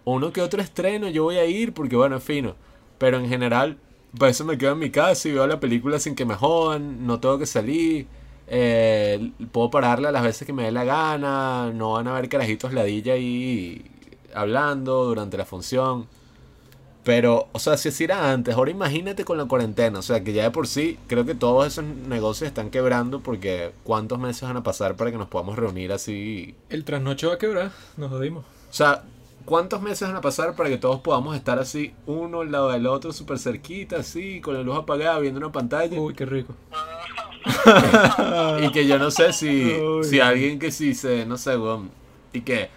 [0.04, 2.56] Uno que otro estreno yo voy a ir porque bueno, es fino.
[2.98, 3.78] Pero en general,
[4.18, 7.06] para eso me quedo en mi casa y veo la película sin que me jodan,
[7.06, 8.06] no tengo que salir.
[8.48, 12.72] eh, puedo pararla las veces que me dé la gana, no van a haber carajitos
[12.74, 13.84] ladilla ahí
[14.34, 16.08] hablando durante la función.
[17.04, 20.32] Pero, o sea, si así era antes, ahora imagínate con la cuarentena, o sea, que
[20.32, 24.56] ya de por sí creo que todos esos negocios están quebrando porque ¿cuántos meses van
[24.56, 26.54] a pasar para que nos podamos reunir así?
[26.70, 28.44] El trasnoche va a quebrar, nos jodimos.
[28.44, 29.04] O sea,
[29.44, 32.86] ¿cuántos meses van a pasar para que todos podamos estar así, uno al lado del
[32.86, 36.00] otro, súper cerquita, así, con la luz apagada, viendo una pantalla?
[36.00, 36.54] Uy, qué rico.
[38.62, 40.04] y que yo no sé si, Uy.
[40.04, 41.52] si alguien que sí se, no sé,
[42.32, 42.70] y que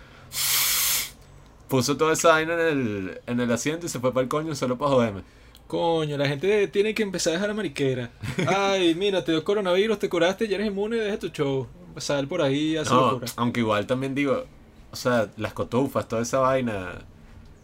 [1.70, 4.56] puso toda esa vaina en el, en el asiento y se fue para el coño
[4.56, 5.22] solo para joderme.
[5.68, 8.10] Coño, la gente tiene que empezar a dejar la mariquera.
[8.48, 11.68] Ay, mira, te dio coronavirus, te curaste, ya eres inmune, deja tu show.
[11.98, 13.28] Sal por ahí, haz No, locura.
[13.36, 14.46] aunque igual también digo,
[14.92, 17.00] o sea, las cotufas, toda esa vaina.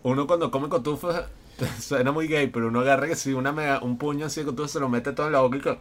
[0.01, 1.25] Uno cuando come cotufas
[1.79, 4.71] suena muy gay, pero uno agarra que si una mega- un puño así de cotufas
[4.71, 5.77] se lo mete todo en la boca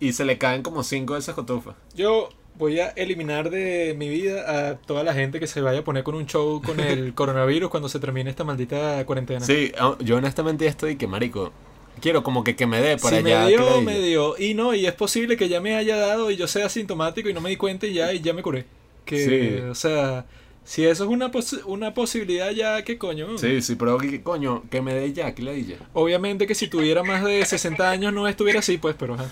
[0.00, 1.74] y, se le caen como cinco de esas cotufas.
[1.94, 5.84] Yo voy a eliminar de mi vida a toda la gente que se vaya a
[5.84, 9.40] poner con un show con el coronavirus cuando se termine esta maldita cuarentena.
[9.40, 11.52] Sí, a- yo honestamente ya estoy que marico.
[12.00, 13.40] quiero como que, que me dé para si allá.
[13.44, 14.34] me dio, me dio.
[14.38, 17.34] Y no, y es posible que ya me haya dado y yo sea asintomático y
[17.34, 18.64] no me di cuenta y ya, y ya me curé.
[19.04, 19.68] Que, Sí.
[19.68, 20.26] o sea,
[20.64, 23.36] si eso es una, pos- una posibilidad ya, ¿qué coño?
[23.38, 25.76] Sí, sí, pero que coño, que me dé ya, que le dije.
[25.92, 29.26] Obviamente que si tuviera más de 60 años no estuviera así, pues, pero ajá.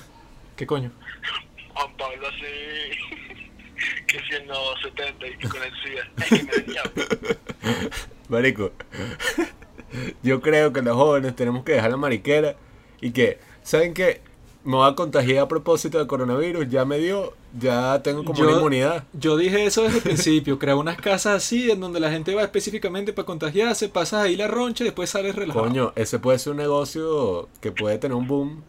[0.57, 0.91] ¿Qué coño?
[1.73, 2.45] Juan Pablo así,
[4.11, 6.11] que siendo 70 y con el SIDA.
[6.17, 6.83] Es que me decía,
[8.29, 8.73] Marico,
[10.23, 12.57] yo creo que los jóvenes tenemos que dejar la mariquera
[13.01, 14.21] y que, ¿saben qué?
[14.63, 18.53] Me voy a contagiar a propósito del coronavirus, ya me dio, ya tengo como una
[18.53, 19.05] inmunidad.
[19.15, 22.43] yo dije eso desde el principio, crear unas casas así en donde la gente va
[22.43, 25.65] específicamente para contagiarse, pasas ahí la roncha y después sales relajado.
[25.65, 28.63] Coño, ese puede ser un negocio que puede tener un boom.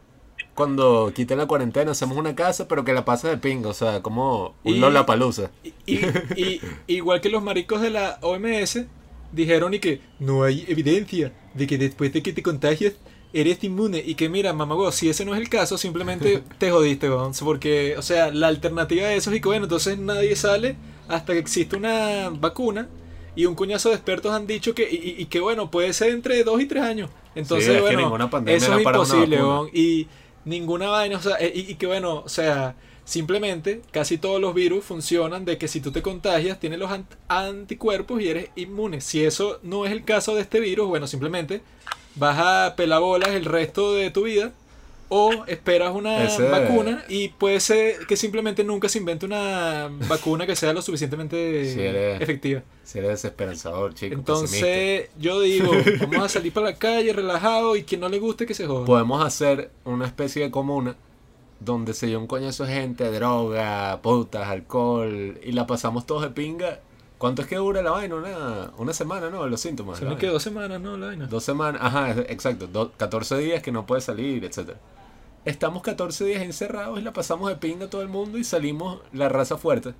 [0.55, 4.01] Cuando quiten la cuarentena, hacemos una casa, pero que la pases de pinga, o sea,
[4.01, 4.79] como un.
[5.85, 5.95] Y,
[6.35, 8.85] y igual que los maricos de la OMS
[9.31, 12.93] dijeron y que no hay evidencia de que después de que te contagias
[13.33, 17.09] eres inmune y que mira, mamagüey, si ese no es el caso, simplemente te jodiste,
[17.09, 17.31] weón.
[17.43, 20.75] Porque, o sea, la alternativa de eso es que bueno, entonces nadie sale
[21.07, 22.89] hasta que existe una vacuna
[23.35, 26.43] y un cuñazo de expertos han dicho que y, y- que bueno, puede ser entre
[26.43, 27.09] dos y tres años.
[27.33, 28.09] Entonces, Sí, es que bueno,
[28.57, 29.69] eso es imposible, weón.
[29.73, 30.07] Y
[30.45, 32.75] ninguna vaina, o sea, eh, y, que bueno, o sea,
[33.05, 37.17] simplemente casi todos los virus funcionan de que si tú te contagias tienes los ant-
[37.27, 39.01] anticuerpos y eres inmune.
[39.01, 41.61] Si eso no es el caso de este virus, bueno, simplemente
[42.15, 44.51] vas a pelabolas el resto de tu vida
[45.13, 50.47] o esperas una Ese- vacuna y puede ser que simplemente nunca se invente una vacuna
[50.47, 52.61] que sea lo suficientemente Si eres, efectiva.
[52.85, 54.13] si eres desesperanzador, chico.
[54.15, 58.45] Entonces, yo digo, vamos a salir para la calle relajado y quien no le guste
[58.45, 58.85] que se joda.
[58.85, 60.95] Podemos hacer una especie de comuna
[61.59, 66.29] donde se dio un coñazo de gente, droga, putas, alcohol, y la pasamos todos de
[66.29, 66.79] pinga.
[67.17, 68.15] ¿Cuánto es que dura la vaina?
[68.15, 69.45] Una, una semana, ¿no?
[69.45, 69.99] Los síntomas.
[69.99, 70.97] Se me quedó dos semanas, ¿no?
[70.97, 71.27] La vaina.
[71.27, 72.65] Dos semanas, ajá, exacto.
[72.65, 74.79] do- 14 días que no puede salir, etcétera.
[75.45, 78.99] Estamos 14 días encerrados y la pasamos de pinga a todo el mundo y salimos
[79.11, 79.93] la raza fuerte.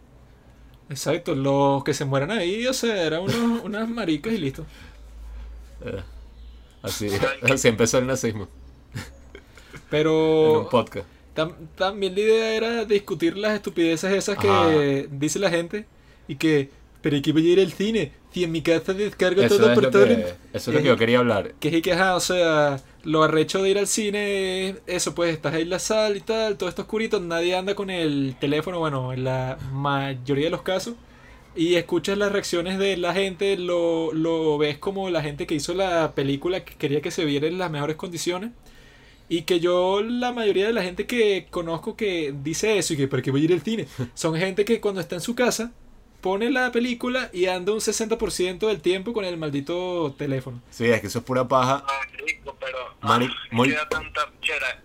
[0.89, 4.65] Exacto, los que se mueran ahí, o sea, eran unos, unas maricas y listo.
[5.83, 6.01] Eh,
[6.83, 7.07] así,
[7.49, 8.47] así empezó el nazismo.
[9.89, 11.07] Pero En un podcast.
[11.35, 15.85] tam- también la idea era discutir las estupideces esas que dice la gente
[16.27, 16.69] y que,
[17.01, 19.73] pero hay que voy a ir al cine, si en mi casa descargo Eso todo
[19.73, 21.53] por lo que- eso es lo que yo quería hablar.
[21.59, 25.33] Que es que, ajá, o sea, lo arrecho de ir al cine, es eso pues,
[25.33, 28.79] estás ahí en la sala y tal, todo esto oscurito, nadie anda con el teléfono,
[28.79, 30.95] bueno, en la mayoría de los casos.
[31.53, 35.73] Y escuchas las reacciones de la gente, lo, lo ves como la gente que hizo
[35.73, 38.51] la película que quería que se viera en las mejores condiciones.
[39.27, 43.07] Y que yo, la mayoría de la gente que conozco que dice eso y que
[43.07, 45.71] para qué voy a ir al cine, son gente que cuando está en su casa
[46.21, 50.61] pone la película y anda un 60% del tiempo con el maldito teléfono.
[50.69, 51.83] Sí, es que eso es pura paja.
[52.25, 54.81] rico, pero Mari- ah, muy- queda tanta chera.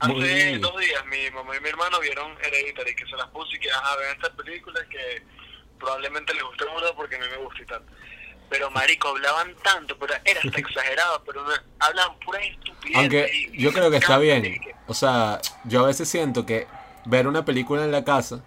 [0.00, 3.56] Hace Muy- dos días mi mamá y mi hermano vieron Hereditary, que se las puse
[3.56, 5.22] y que, ajá, vean estas películas que
[5.78, 7.82] probablemente les guste mucho porque a mí me gusta y tal.
[8.48, 12.96] Pero marico, hablaban tanto, pero era hasta exagerado, pero no, hablaban puras estupideces.
[12.96, 14.58] Aunque y- yo creo que está bien.
[14.86, 16.66] O sea, yo a veces siento que
[17.04, 18.42] ver una película en la casa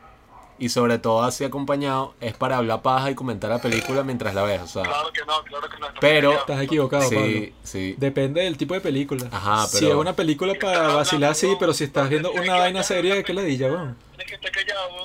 [0.61, 4.43] y sobre todo así acompañado es para hablar paja y comentar la película mientras la
[4.43, 4.61] ves.
[4.61, 5.87] O sea, Claro que no, claro que no.
[5.99, 7.47] pero Estás equivocado, sí, Pablo.
[7.63, 7.95] sí.
[7.97, 9.27] Depende del tipo de película.
[9.31, 12.83] Ajá, Si pero- es una película para vacilar, sí, pero si estás viendo una vaina
[12.83, 13.97] seria, ¿qué le di ya, weón?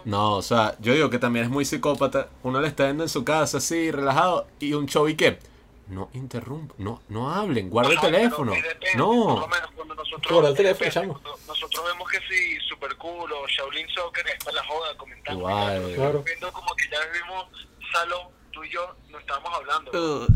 [0.04, 2.28] No, o sea, yo digo que también es muy psicópata.
[2.42, 5.38] Uno le está viendo en su casa así, relajado, y un show y que
[5.88, 8.52] no interrumpa, no, no hablen, guarda el teléfono.
[8.96, 9.48] No.
[10.30, 11.20] Guarda el teléfono, chamo.
[11.46, 15.40] Nosotros vemos que si Super Cool o Shaolin Soccer es para la joda comentando.
[15.40, 15.92] Igual.
[15.94, 16.22] Claro.
[16.24, 17.46] Viendo como que ya vimos
[17.92, 19.90] Salón, tú y yo no estábamos hablando.
[19.92, 20.26] Uh,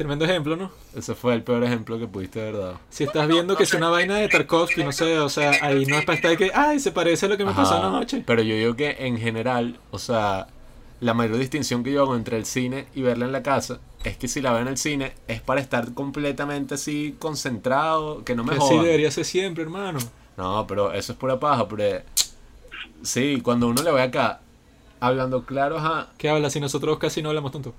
[0.00, 0.72] Tremendo ejemplo, ¿no?
[0.96, 2.80] Ese fue el peor ejemplo que pudiste haber dado.
[2.88, 5.98] Si estás viendo que es una vaina de Tarkovsky, no sé, o sea, ahí no
[5.98, 8.24] es para estar que, ay, se parece a lo que me pasó anoche.
[8.26, 10.46] Pero yo digo que en general, o sea,
[11.00, 14.16] la mayor distinción que yo hago entre el cine y verla en la casa es
[14.16, 18.44] que si la veo en el cine es para estar completamente así concentrado, que no
[18.44, 18.84] me Que así jodan.
[18.84, 19.98] debería ser siempre, hermano.
[20.36, 22.02] No, pero eso es pura paja, pero
[23.02, 24.40] sí, cuando uno le ve acá
[25.00, 27.74] hablando claro, ajá, ¿Qué habla si nosotros casi no hablamos tanto?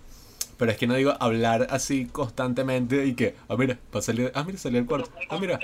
[0.57, 4.31] pero es que no digo hablar así constantemente y que, ah, mira, va a salir,
[4.35, 5.59] ah, mira, salió el cuarto, ah, mira.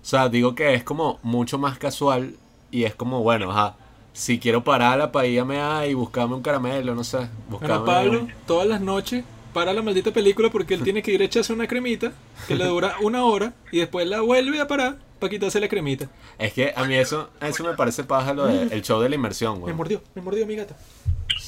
[0.00, 2.36] O sea, digo que es como mucho más casual
[2.70, 3.74] y es como, bueno, ajá,
[4.12, 7.78] si quiero pararla para ir a mear y buscarme un caramelo, no sé, buscarme...
[7.78, 11.24] Bueno, Pablo, todas las noches para la maldita película porque él tiene que ir a
[11.24, 12.12] echarse una cremita
[12.46, 16.08] que le dura una hora y después la vuelve a parar para quitarse la cremita.
[16.38, 19.14] Es que a mí eso, eso me parece paja lo de, el show de la
[19.16, 19.74] inmersión, Me güey.
[19.74, 20.76] mordió, me mordió mi gata.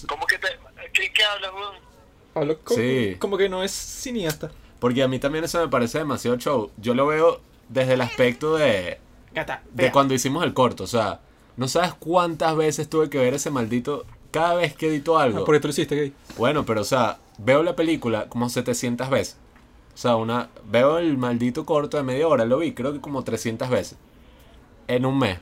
[0.06, 0.48] ¿Cómo que te.?
[0.92, 1.74] ¿Qué, qué hablas, weón?
[2.34, 3.16] Pablo, como, Sí.
[3.18, 4.50] como que no es cineasta.
[4.78, 6.70] Porque a mí también eso me parece demasiado show.
[6.76, 8.98] Yo lo veo desde el aspecto de,
[9.72, 10.84] de cuando hicimos el corto.
[10.84, 11.20] O sea,
[11.56, 14.04] no sabes cuántas veces tuve que ver ese maldito.
[14.30, 15.42] Cada vez que edito algo.
[15.42, 16.12] Ah, por eso lo hiciste, gay.
[16.38, 19.36] Bueno, pero o sea, veo la película como 700 veces.
[19.94, 23.24] O sea, una veo el maldito corto de media hora, lo vi creo que como
[23.24, 23.98] 300 veces.
[24.88, 25.38] En un mes.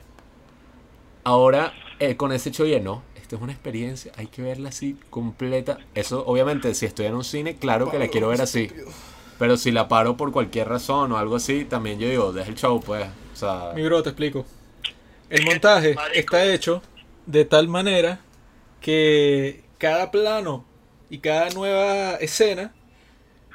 [1.23, 5.77] Ahora, eh, con ese hecho lleno, esto es una experiencia, hay que verla así completa.
[5.95, 8.69] Eso, obviamente, si estoy en un cine, claro que la quiero ver así.
[9.39, 12.55] Pero si la paro por cualquier razón o algo así, también yo digo, deja el
[12.55, 13.07] show, pues.
[13.33, 14.45] O sea, Mi bro, te explico.
[15.31, 16.81] El montaje está hecho
[17.25, 18.19] de tal manera
[18.81, 20.65] que cada plano
[21.09, 22.73] y cada nueva escena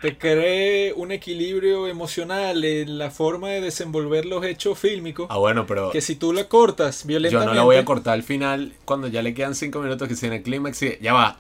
[0.01, 5.27] te cree un equilibrio emocional en la forma de desenvolver los hechos fílmicos.
[5.29, 5.91] Ah, bueno, pero.
[5.91, 7.47] Que si tú la cortas violentamente.
[7.47, 10.17] Yo no la voy a cortar al final cuando ya le quedan cinco minutos que
[10.17, 11.37] si en el clímax y ya va.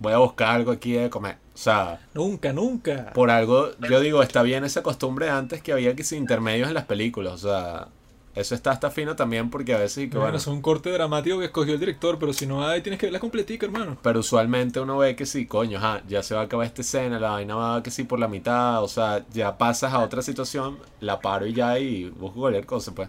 [0.00, 1.36] Voy a buscar algo aquí de comer.
[1.54, 2.00] O sea.
[2.12, 3.12] Nunca, nunca.
[3.12, 6.74] Por algo, yo digo, está bien esa costumbre antes que había que sin intermedios en
[6.74, 7.44] las películas.
[7.44, 7.88] O sea.
[8.36, 10.10] Eso está hasta fino también porque a veces...
[10.10, 13.00] Que, bueno, es un corte dramático que escogió el director, pero si no hay, tienes
[13.00, 13.96] que verla completica, hermano.
[14.02, 17.30] Pero usualmente uno ve que sí, coño, ya se va a acabar esta escena, la
[17.30, 21.18] vaina va que sí por la mitad, o sea, ya pasas a otra situación, la
[21.18, 23.08] paro y ya y busco cualquier cosa, pues.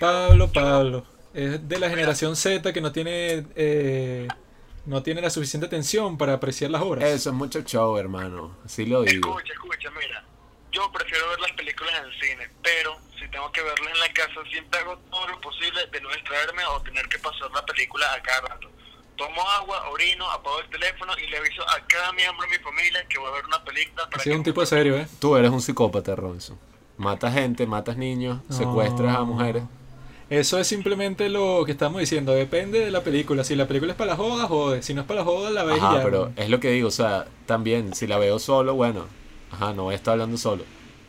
[0.00, 3.46] Pablo, Pablo, es de la generación Z que no tiene...
[3.54, 4.26] Eh,
[4.86, 7.04] no tiene la suficiente atención para apreciar las obras.
[7.04, 8.56] Eso es mucho show, hermano.
[8.66, 9.30] Así lo digo.
[9.30, 10.24] Escucha, escucha, mira.
[10.74, 14.12] Yo prefiero ver las películas en el cine, pero si tengo que verlas en la
[14.12, 18.12] casa, siempre hago todo lo posible de no distraerme o tener que pasar la película
[18.12, 18.68] a cada rato.
[19.16, 23.06] Tomo agua, orino, apago el teléfono y le aviso a cada miembro de mi familia
[23.08, 24.10] que voy a ver una película.
[24.10, 25.06] Para es un tipo de serio, ¿eh?
[25.20, 26.58] Tú eres un psicópata, Ronson.
[26.96, 29.62] Matas gente, matas niños, secuestras a mujeres.
[30.28, 32.32] Eso es simplemente lo que estamos diciendo.
[32.32, 33.44] Depende de la película.
[33.44, 34.82] Si la película es para la joda, jode.
[34.82, 36.88] Si no es para la joda, la ves Ajá, pero es lo que digo.
[36.88, 39.06] O sea, también, si la veo solo, bueno,
[39.54, 40.64] Ajá, no voy a estar hablando solo.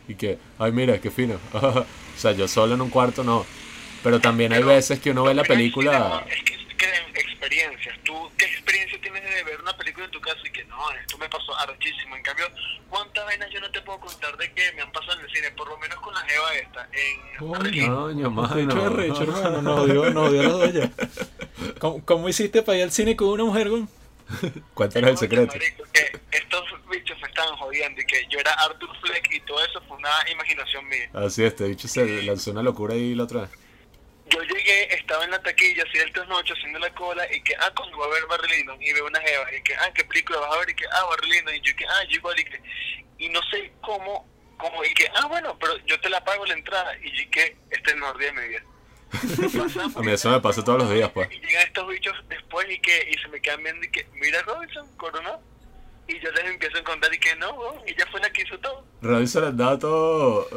[0.06, 1.34] Y que, ay, mira, qué fino.
[1.52, 1.84] o
[2.16, 3.44] sea, yo solo en un cuarto no.
[4.04, 6.24] Pero también hay veces que uno ve la película.
[6.28, 7.98] Es que, es experiencias.
[8.04, 11.18] ¿Tú qué experiencia tienes de ver una película en tu casa y que no, esto
[11.18, 12.14] me pasó archísimo?
[12.14, 12.46] En cambio,
[12.88, 15.50] ¿cuántas vainas yo no te puedo contar de que me han pasado en el cine?
[15.50, 16.88] Por lo menos con la Eva esta.
[16.92, 18.88] En Coño, mano.
[18.90, 19.60] Recho, hermano.
[19.60, 20.90] No odio, no a las dos
[21.80, 23.86] ¿Cómo, ¿Cómo, hiciste para ir al cine con una mujer, güey?
[24.74, 25.54] Cuéntanos el secreto.
[25.92, 29.80] que estos bichos me estaban jodiendo y que yo era Arthur Fleck y todo eso
[29.86, 31.10] fue una imaginación mía.
[31.14, 33.50] Así es, este bicho se lanzó una locura ahí la otra vez.
[34.28, 37.72] Yo llegué, estaba en la taquilla, así del trasnocho, haciendo la cola, y que, ah,
[37.76, 40.52] cuando va a ver Barry y veo una jeva, y que, ah, ¿qué película vas
[40.52, 40.70] a ver?
[40.70, 42.60] Y que, ah, Barry y yo que, ah, yo igual, y que,
[43.18, 46.54] y no sé cómo, como, y que, ah, bueno, pero yo te la pago la
[46.54, 48.62] entrada, y yo que, este es el mejor día de mi vida.
[49.96, 51.28] a mí eso me pasa todos los días, pues.
[51.30, 54.42] Y llegan estos bichos después y que y se me quedan viendo y que, mira
[54.42, 55.40] Robinson, coronó.
[56.08, 58.56] Y yo les empiezo a contar y que no, y ella fue la que hizo
[58.60, 58.84] todo.
[59.02, 60.48] Robinson andaba todo.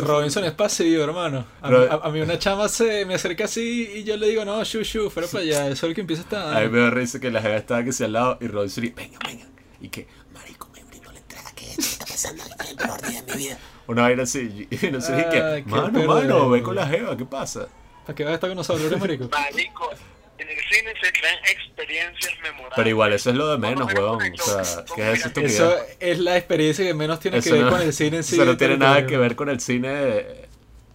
[0.00, 1.46] Robinson es pasivo, hermano.
[1.62, 5.08] A, mí una chama se me acerca así y yo le digo, no, shu, shu,
[5.08, 5.68] fuera para allá.
[5.68, 6.56] Eso es el que empieza a estar.
[6.56, 8.84] A mí me da risa que la jefa estaba que sea al lado y Robinson
[8.84, 9.46] y, venga, venga.
[9.80, 13.38] Y que, marico, me brindo la entrada, que está pasando el mejor día de mi
[13.38, 13.58] vida.
[13.86, 15.64] Una vaina así, y no sé ah, qué.
[15.64, 17.68] Mano, mano, ve con la jeva, ¿qué pasa?
[18.10, 19.28] ¿Para qué vas a estar con nosotros, marico?
[19.28, 19.88] Marico,
[20.36, 22.72] en el cine se crean experiencias memorables.
[22.74, 24.20] Pero igual, eso es lo de menos, weón.
[24.20, 25.40] O sea, ¿qué es eso?
[25.40, 28.34] Eso es la experiencia que menos tiene que ver con el cine en sí.
[28.34, 30.26] Eso no tiene nada que ver con el cine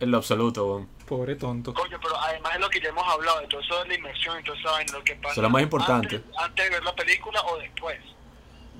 [0.01, 0.89] en lo absoluto, weón.
[1.07, 1.73] Pobre tonto.
[1.73, 4.37] Coño, pero además de lo que ya hemos hablado, de todo eso de la inmersión
[4.37, 5.31] y todo eso, lo que pasa.
[5.31, 6.15] Eso es lo más importante.
[6.17, 7.97] Antes, antes de ver la película o después.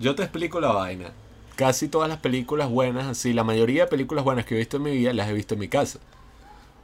[0.01, 1.13] Yo te explico la vaina.
[1.55, 4.83] Casi todas las películas buenas, así, la mayoría de películas buenas que he visto en
[4.83, 5.99] mi vida las he visto en mi casa.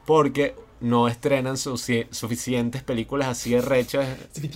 [0.05, 4.07] Porque no estrenan suficientes películas así de rechas.
[4.33, 4.47] Eso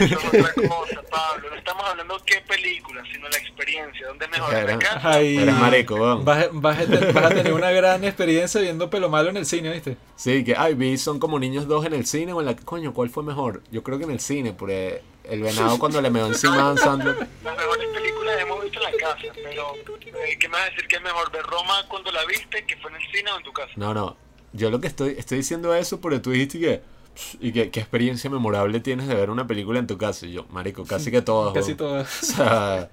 [0.00, 1.50] es otra cosa, Pablo.
[1.50, 4.08] No estamos hablando de qué película, sino la experiencia.
[4.08, 4.54] ¿Dónde es mejor?
[4.54, 9.36] Era, Ay, eres marico, vas, vas, a tener una gran experiencia viendo pelo malo en
[9.36, 9.96] el cine, ¿viste?
[10.16, 12.56] Sí, que, ay, vi, son como niños dos en el cine o en la...
[12.56, 13.62] Coño, ¿cuál fue mejor?
[13.70, 17.16] Yo creo que en el cine, porque el venado cuando le meó encima a Sandler.
[17.44, 20.88] Las mejores películas hemos visto en la casa, pero eh, ¿qué me vas a decir
[20.88, 21.30] que es mejor?
[21.30, 23.72] ¿Ver Roma cuando la viste, que fue en el cine o en tu casa?
[23.76, 26.98] No, no yo lo que estoy, estoy diciendo eso porque tú dijiste que.
[27.40, 30.26] ¿Y qué, qué experiencia memorable tienes de ver una película en tu casa?
[30.26, 31.52] Y yo, marico, casi que todas.
[31.52, 32.22] casi todas.
[32.22, 32.90] O sea,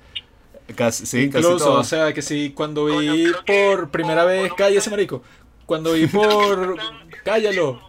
[0.76, 1.86] casi, sí, Incluso, casi todas.
[1.86, 5.22] o sea, que si cuando vi por primera vez, cállese, marico.
[5.68, 6.78] Cuando vi por.
[7.24, 7.80] cállalo.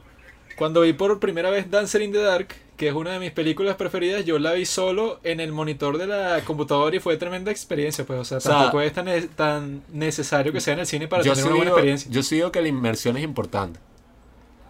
[0.56, 3.76] Cuando vi por primera vez Dancer in the Dark, que es una de mis películas
[3.76, 8.04] preferidas, yo la vi solo en el monitor de la computadora y fue tremenda experiencia,
[8.04, 11.56] pues, o sea, tampoco es tan, necesario que sea en el cine para tener una
[11.56, 12.10] buena experiencia.
[12.10, 13.80] Yo sí digo que la inmersión es importante,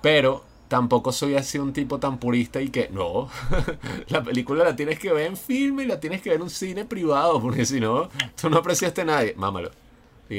[0.02, 3.28] pero tampoco soy así un tipo tan purista y que, no,
[4.08, 6.50] la película la tienes que ver en filme y la tienes que ver en un
[6.50, 8.08] cine privado, porque si no,
[8.40, 9.70] tú no apreciaste a nadie, mámalo.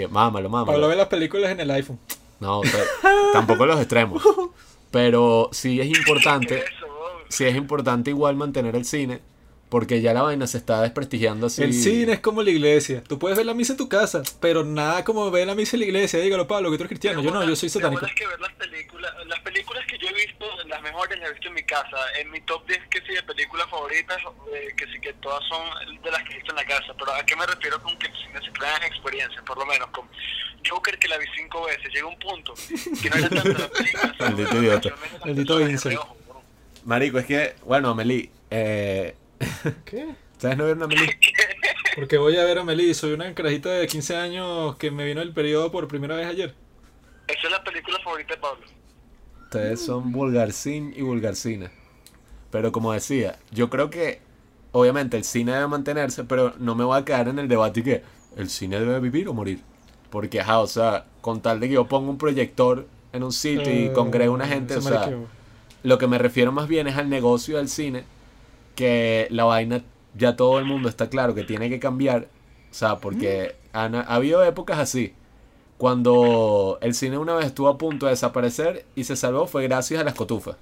[0.10, 0.66] Mámalo, mámalo.
[0.74, 2.00] Pablo ve las películas en el iPhone.
[2.40, 2.84] No, o sea,
[3.34, 4.22] tampoco los extremos.
[4.92, 6.64] Pero sí es importante,
[7.30, 9.20] sí es importante igual mantener el cine,
[9.70, 11.62] porque ya la vaina se está desprestigiando así.
[11.62, 13.04] El cine es como la iglesia.
[13.06, 15.82] Tú puedes ver la misa en tu casa, pero nada como ver la misa en
[15.82, 16.20] la iglesia.
[16.20, 17.22] Dígalo, Pablo, que tú eres cristiano.
[17.22, 18.00] Yo no, yo soy satánico.
[18.06, 21.34] Tienes que ver las películas, las películas que yo he visto, las mejores las he
[21.34, 21.98] visto en mi casa.
[22.22, 24.18] En mi top 10 que sí de películas favoritas,
[24.54, 26.94] eh, que sí que todas son de las que he visto en la casa.
[26.98, 29.44] Pero ¿a qué me refiero con que el cine se crean experiencias?
[29.44, 30.08] Por lo menos con
[30.66, 31.94] Joker que la vi cinco veces.
[31.94, 32.54] Llega un punto
[33.04, 34.16] que no era tanto la película.
[34.18, 34.90] la- idiota.
[35.26, 36.00] Maldito Vincent.
[36.88, 39.14] Marico, es que, bueno, Amelie, eh,
[39.86, 40.16] ¿Qué?
[40.38, 41.20] ¿sabes no vieron Amelie?
[41.96, 45.22] Porque voy a ver a Meli, soy una carajita de 15 años que me vino
[45.22, 46.56] el periodo por primera vez ayer.
[47.28, 48.66] Esa es la película favorita de Pablo.
[49.44, 51.72] Ustedes son vulgarcín y vulgarcina.
[52.52, 54.22] Pero como decía, yo creo que
[54.72, 57.84] obviamente el cine debe mantenerse, pero no me voy a quedar en el debate y
[57.84, 58.04] que
[58.38, 59.62] el cine debe vivir o morir.
[60.10, 63.74] Porque, ajá, o sea, con tal de que yo ponga un proyector en un sitio
[63.74, 65.10] y Eh, congregue una gente, o se sea.
[65.84, 68.04] Lo que me refiero más bien es al negocio del cine,
[68.76, 69.84] que la vaina
[70.16, 72.28] ya todo el mundo está claro que tiene que cambiar,
[72.72, 75.14] o sea, porque han, ha habido épocas así,
[75.78, 80.02] cuando el cine una vez estuvo a punto de desaparecer y se salvó fue gracias
[80.02, 80.56] a las cotufas.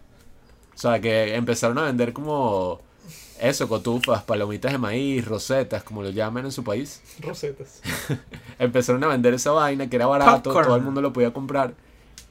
[0.74, 2.82] O sea, que empezaron a vender como
[3.40, 7.02] eso, cotufas, palomitas de maíz, rosetas, como lo llaman en su país.
[7.22, 7.82] Rosetas.
[8.60, 10.68] Empezaron a vender esa vaina que era barato, Popcorn.
[10.68, 11.74] todo el mundo lo podía comprar.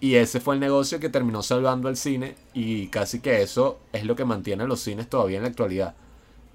[0.01, 4.05] Y ese fue el negocio que terminó salvando al cine y casi que eso es
[4.05, 5.95] lo que mantiene a los cines todavía en la actualidad.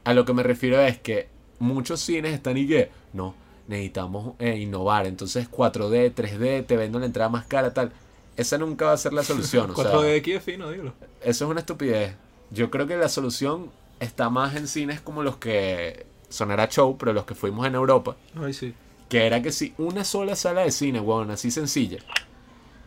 [0.04, 1.30] A lo que me refiero es que
[1.60, 3.34] muchos cines están y que, no,
[3.68, 7.92] necesitamos eh, innovar, entonces 4D, 3D, te vendo la entrada más cara, tal.
[8.36, 9.72] Esa nunca va a ser la solución.
[9.72, 10.94] o sea, 4DX es fino, dígalo.
[11.22, 12.16] eso es una estupidez.
[12.52, 13.70] Yo creo que la solución
[14.00, 18.16] está más en cines como los que sonará show, pero los que fuimos en Europa.
[18.36, 18.74] Ay, sí.
[19.08, 22.00] Que era que si una sola sala de cine, weón, así sencilla.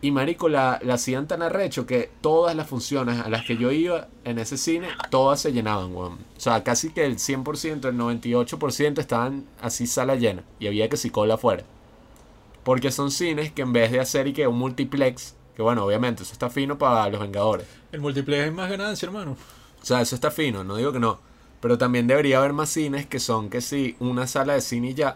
[0.03, 3.71] Y marico, la, la hacían tan arrecho que todas las funciones a las que yo
[3.71, 6.17] iba en ese cine, todas se llenaban, weón.
[6.35, 10.43] O sea, casi que el 100%, el 98% estaban así sala llena.
[10.59, 11.63] Y había que si cola afuera.
[12.65, 16.23] Porque son cines que en vez de hacer y que un multiplex, que bueno, obviamente
[16.23, 17.65] eso está fino para los Vengadores.
[17.93, 19.37] El multiplayer es más ganancia, hermano.
[19.81, 21.19] O sea, eso está fino, no digo que no.
[21.61, 24.95] Pero también debería haber más cines que son que sí, una sala de cine y
[24.95, 25.15] ya.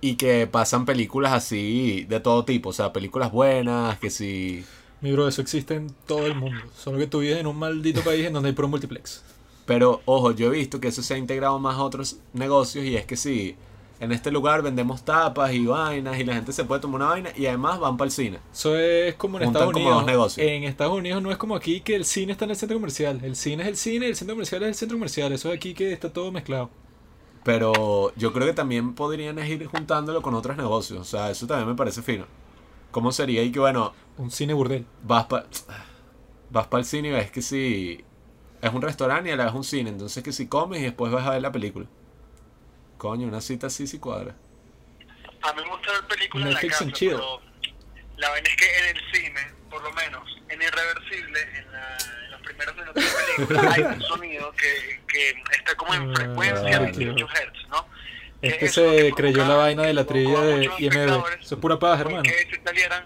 [0.00, 2.68] Y que pasan películas así de todo tipo.
[2.70, 4.64] O sea, películas buenas, que sí.
[5.00, 6.60] Mi bro, eso existe en todo el mundo.
[6.76, 9.22] Solo que tú vives en un maldito país en donde hay pro multiplex.
[9.66, 12.96] Pero ojo, yo he visto que eso se ha integrado más a otros negocios y
[12.96, 13.56] es que sí,
[13.98, 17.30] en este lugar vendemos tapas y vainas y la gente se puede tomar una vaina
[17.36, 18.38] y además van para el cine.
[18.52, 20.36] Eso es como en Juntan Estados como Unidos.
[20.36, 20.38] dos.
[20.38, 23.20] En Estados Unidos no es como aquí que el cine está en el centro comercial.
[23.24, 25.32] El cine es el cine y el centro comercial es el centro comercial.
[25.32, 26.70] Eso es aquí que está todo mezclado.
[27.46, 30.98] Pero yo creo que también podrían ir juntándolo con otros negocios.
[30.98, 32.26] O sea, eso también me parece fino.
[32.90, 33.44] ¿Cómo sería?
[33.44, 34.84] Y que bueno, Un cine burdel.
[35.04, 35.46] vas para
[36.50, 38.04] vas pa el cine y ves que si
[38.60, 41.12] es un restaurante y a la vez un cine, entonces que si comes y después
[41.12, 41.86] vas a ver la película.
[42.98, 44.34] Coño, una cita así sí cuadra.
[45.42, 47.40] A mí me gusta ver películas en la casa, pero
[48.16, 49.40] la vaina es que en el cine,
[49.70, 51.98] por lo menos, en Irreversible, en, la,
[52.46, 57.26] primeros minutos de película, hay un sonido que, que está como en frecuencia Ah, 28
[57.26, 57.86] Hz, ¿no?
[58.42, 60.96] Este Que eso es se que creyó la vaina de la trivia de IMB.
[61.40, 62.22] Eso es pura paja, hermano.
[62.22, 63.04] que se salieran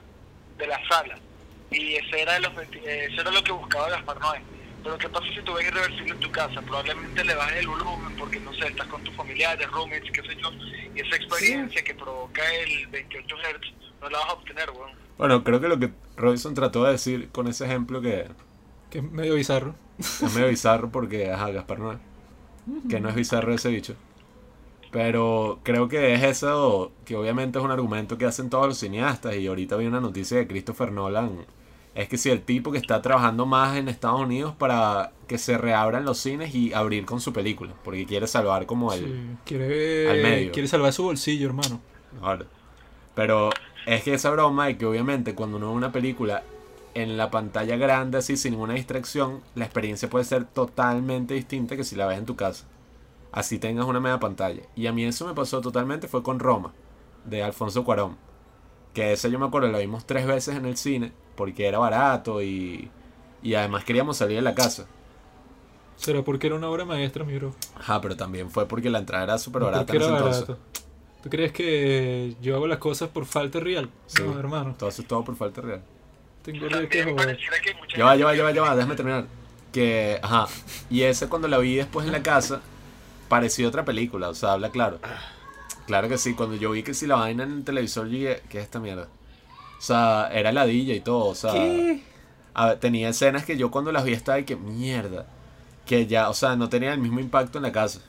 [0.58, 1.18] de la sala.
[1.70, 4.40] Y ese era, objeti- eh, eso era lo que buscaba Gaspar Noé.
[4.82, 6.60] Pero ¿qué pasa si tú ves irreversible en tu casa?
[6.62, 10.36] Probablemente le bajes el volumen porque, no sé, estás con tus familiares, roommates, qué sé
[10.42, 10.50] yo.
[10.94, 14.90] Y esa experiencia que provoca el 28 Hz no la vas a obtener, weón.
[15.18, 18.26] Bueno, creo que lo que Robinson trató de decir con ese ejemplo que
[18.90, 19.74] Que es medio bizarro.
[19.98, 21.98] es medio bizarro porque, ajá, Gaspar no es.
[22.88, 23.94] Que no es bizarro ese bicho.
[24.90, 29.36] Pero creo que es eso, que obviamente es un argumento que hacen todos los cineastas.
[29.36, 31.46] Y ahorita vi una noticia de Christopher Nolan.
[31.94, 35.58] Es que si el tipo que está trabajando más en Estados Unidos para que se
[35.58, 37.72] reabran los cines y abrir con su película.
[37.84, 40.52] Porque quiere salvar como el, Sí, quiere, al medio.
[40.52, 41.80] quiere salvar su bolsillo, hermano.
[42.20, 42.46] Ahora.
[43.14, 43.50] Pero
[43.86, 46.42] es que esa broma de que obviamente cuando uno ve una película
[46.94, 51.84] en la pantalla grande así sin ninguna distracción, la experiencia puede ser totalmente distinta que
[51.84, 52.66] si la ves en tu casa.
[53.32, 54.62] Así tengas una media pantalla.
[54.74, 56.72] Y a mí eso me pasó totalmente fue con Roma,
[57.24, 58.16] de Alfonso Cuarón.
[58.94, 62.42] Que esa yo me acuerdo, la vimos tres veces en el cine, porque era barato
[62.42, 62.90] y,
[63.42, 64.86] y además queríamos salir de la casa.
[65.96, 67.54] Será porque era una obra maestra, mi bro.
[67.74, 70.48] Ajá, pero también fue porque la entrada era súper barata porque en era ese entonces.
[70.48, 70.58] barato.
[71.22, 73.90] ¿Tú crees que yo hago las cosas por falta real?
[74.06, 74.22] Sí.
[74.24, 74.74] No, hermano.
[74.78, 75.82] Todo eso es todo por falta real.
[76.42, 77.38] Tengo que joder.
[77.96, 79.26] Ya va, ya va, ya va, ya va, déjame terminar.
[79.72, 80.46] Que, ajá.
[80.88, 82.60] Y ese cuando la vi después en la casa,
[83.28, 84.98] parecía otra película, o sea, habla claro.
[85.86, 88.42] Claro que sí, cuando yo vi que si la vaina en el televisor, yo dije,
[88.48, 89.08] ¿qué es esta mierda?
[89.78, 91.26] O sea, era ladilla y todo.
[91.26, 92.02] O sea, ¿Qué?
[92.54, 95.26] a ver, tenía escenas que yo cuando las vi estaba de que mierda.
[95.86, 98.00] Que ya, o sea, no tenía el mismo impacto en la casa.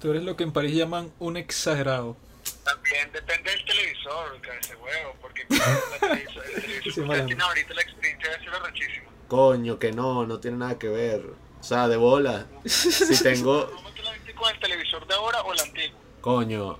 [0.00, 2.16] Tú eres lo que en París llaman un exagerado.
[2.64, 7.74] También depende del televisor, que ese huevo, porque claro, la televisor, el televisor tiene ahorita
[7.74, 9.10] la experiencia debe ser arrechísima.
[9.28, 11.24] Coño, que no, no tiene nada que ver.
[11.58, 12.46] O sea, de bola.
[12.64, 15.98] Si tengo, ¿Cómo la viste con el televisor de ahora o el antiguo?
[16.20, 16.78] coño.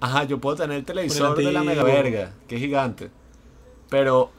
[0.00, 3.10] Ajá, yo puedo tener el televisor el de la mega verga, que es gigante.
[3.88, 4.30] Pero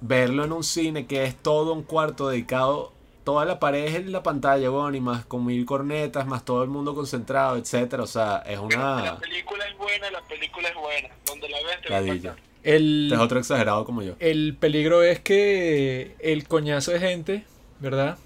[0.00, 2.92] verlo en un cine que es todo un cuarto dedicado,
[3.24, 6.62] toda la pared es en la pantalla, weón, y más con mil cornetas, más todo
[6.62, 8.02] el mundo concentrado, etcétera.
[8.02, 11.08] O sea, es La una película es buena, la película es buena.
[11.26, 11.96] Donde la ves te va
[12.32, 12.36] a.
[12.62, 14.14] El, Este es otro exagerado como yo.
[14.20, 17.44] el peligro es que el coñazo de gente,
[17.80, 18.18] ¿verdad?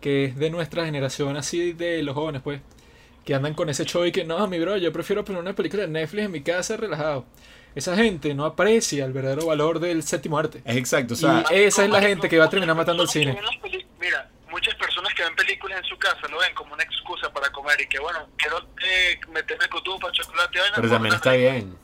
[0.00, 2.60] Que es de nuestra generación, así de los jóvenes, pues.
[3.24, 5.82] Que andan con ese show y que no, mi bro, yo prefiero poner una película
[5.82, 7.24] de Netflix en mi casa relajado.
[7.74, 10.60] Esa gente no aprecia el verdadero valor del séptimo arte.
[10.64, 13.08] Es exacto, o sea, Y esa es la gente que va a terminar matando el
[13.08, 13.38] cine.
[14.00, 17.50] Mira, muchas personas que ven películas en su casa lo ven como una excusa para
[17.50, 21.76] comer y que bueno, quiero eh, meterme cotufa, chocolate, vaina, pero también está bien.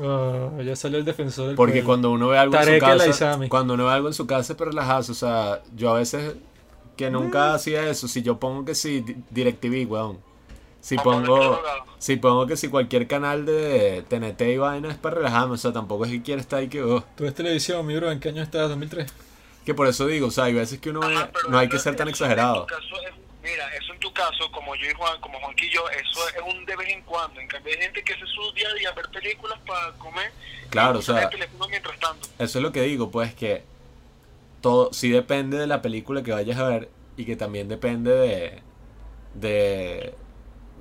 [0.00, 1.86] Ah, ya salió el defensor del Porque pueblo.
[1.86, 2.80] cuando uno ve algo en su Tarek
[3.14, 5.98] casa, cuando uno ve algo en su casa es para relajarse, o sea, yo a
[5.98, 6.34] veces
[6.96, 10.18] que nunca hacía eso, si yo pongo que si di- DirecTV, weón.
[10.80, 11.60] Si pongo,
[11.98, 15.72] si pongo que si cualquier canal de TNT y vaina es para relajarme, o sea,
[15.72, 17.04] tampoco es que quiera estar ahí que, oh.
[17.16, 18.70] Tú ves televisión, mi bro, ¿en qué año estás?
[18.70, 19.06] ¿2003?
[19.66, 21.96] Que por eso digo, o sea, hay veces que uno Ajá, no hay que ser
[21.96, 22.66] tan exagerado.
[22.70, 26.28] es- mira, eso en tu caso, como yo y Juan, como Juan y yo, eso
[26.28, 27.40] es un de vez en cuando.
[27.40, 30.30] En cambio, hay gente que hace su día a día ver películas para comer.
[30.70, 32.28] Claro, y o sea, el teléfono mientras tanto.
[32.38, 33.64] Eso es lo que digo, pues que
[34.60, 38.62] todo sí depende de la película que vayas a ver y que también depende de
[39.34, 40.14] de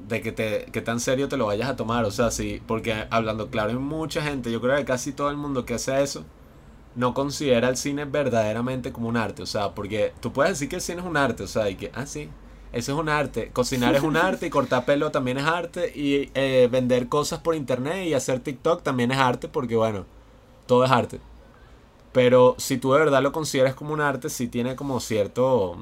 [0.08, 3.08] de que te que tan serio te lo vayas a tomar, o sea, sí, porque
[3.10, 6.24] hablando claro, hay mucha gente, yo creo que casi todo el mundo que hace eso
[6.96, 10.78] no considera el cine verdaderamente como un arte, o sea, porque tú puedes decir que
[10.78, 12.30] el cine es un arte, o sea, y que ah sí,
[12.72, 16.30] eso es un arte, cocinar es un arte y cortar pelo también es arte y
[16.34, 20.06] eh, vender cosas por internet y hacer TikTok también es arte porque bueno,
[20.66, 21.20] todo es arte.
[22.12, 25.78] Pero si tú de verdad lo consideras como un arte, sí tiene como cierto.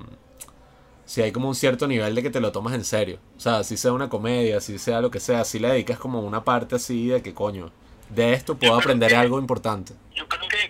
[1.05, 3.19] Si hay como un cierto nivel de que te lo tomas en serio.
[3.37, 6.21] O sea, si sea una comedia, si sea lo que sea, si le dedicas como
[6.21, 7.71] una parte así de que coño,
[8.09, 9.93] de esto puedo aprender algo importante.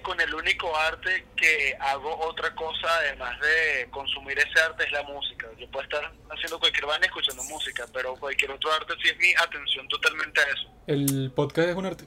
[0.04, 5.04] Con el único arte que hago otra cosa además de consumir ese arte es la
[5.04, 5.48] música.
[5.58, 9.34] Yo puedo estar haciendo cualquier vaina escuchando música, pero cualquier otro arte sí es mi
[9.42, 10.70] atención totalmente a eso.
[10.88, 12.06] El podcast es un arte.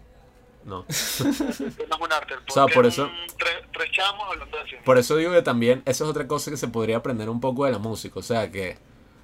[0.65, 0.85] No.
[0.89, 0.91] No
[1.31, 2.35] es un arte.
[2.35, 4.83] el O sea, podcast por es eso- un Tres, tres chamos hablando de cine.
[4.85, 7.65] Por eso digo que también eso es otra cosa que se podría aprender un poco
[7.65, 8.19] de la música.
[8.19, 8.77] O sea que,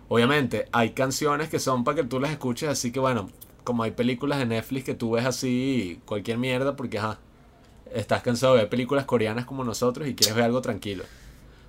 [0.08, 3.30] obviamente, hay canciones que son para que tú las escuches, así que bueno,
[3.64, 7.18] como hay películas de Netflix que tú ves así cualquier mierda porque, ajá,
[7.94, 11.04] estás cansado de ver películas coreanas como nosotros y quieres ver algo tranquilo.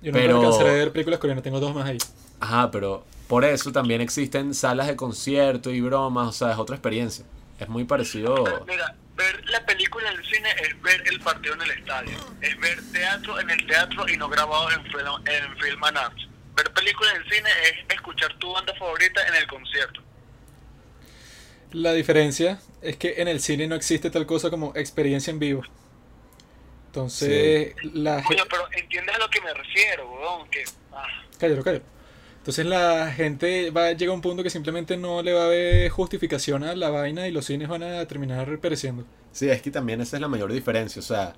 [0.02, 1.98] Yo no Pero- me alcanzaré a ver películas coreanas, tengo dos más ahí.
[2.40, 6.76] Ajá, pero por eso también existen salas de concierto y bromas, o sea, es otra
[6.76, 7.24] experiencia.
[7.58, 8.44] Es muy parecido.
[8.66, 12.18] Mira, ver la película en el cine es ver el partido en el estadio.
[12.40, 16.28] Es ver teatro en el teatro y no grabado en film, en film and arts.
[16.56, 20.00] Ver película en el cine es escuchar tu banda favorita en el concierto.
[21.72, 25.62] La diferencia es que en el cine no existe tal cosa como experiencia en vivo.
[26.94, 28.44] Entonces, la Coño, gente...
[28.48, 30.62] pero entiendes a lo que me refiero, weón, que...
[30.92, 31.04] ah,
[31.38, 31.84] Cállalo, cállalo.
[32.36, 35.88] Entonces la gente va llega a un punto que simplemente no le va a ver
[35.88, 39.04] justificación a la vaina y los cines van a terminar pereciendo.
[39.32, 41.00] Sí, es que también esa es la mayor diferencia.
[41.00, 41.32] O sea,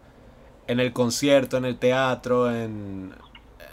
[0.66, 3.14] en el concierto, en el teatro, en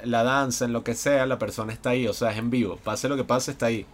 [0.03, 2.07] la danza, en lo que sea, la persona está ahí.
[2.07, 2.77] O sea, es en vivo.
[2.77, 3.85] Pase lo que pase, está ahí.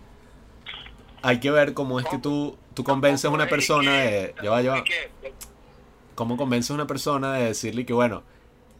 [1.23, 4.35] Hay que ver cómo es que tú, tú convences a una persona de...
[4.43, 4.83] Ya va, ya va.
[6.19, 8.23] ¿Cómo convences a una persona de decirle que, bueno,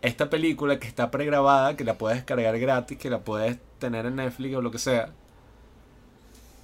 [0.02, 4.18] esta película que está pregrabada, que la puedes descargar gratis, que la puedes tener en
[4.18, 5.14] Netflix o lo que sea,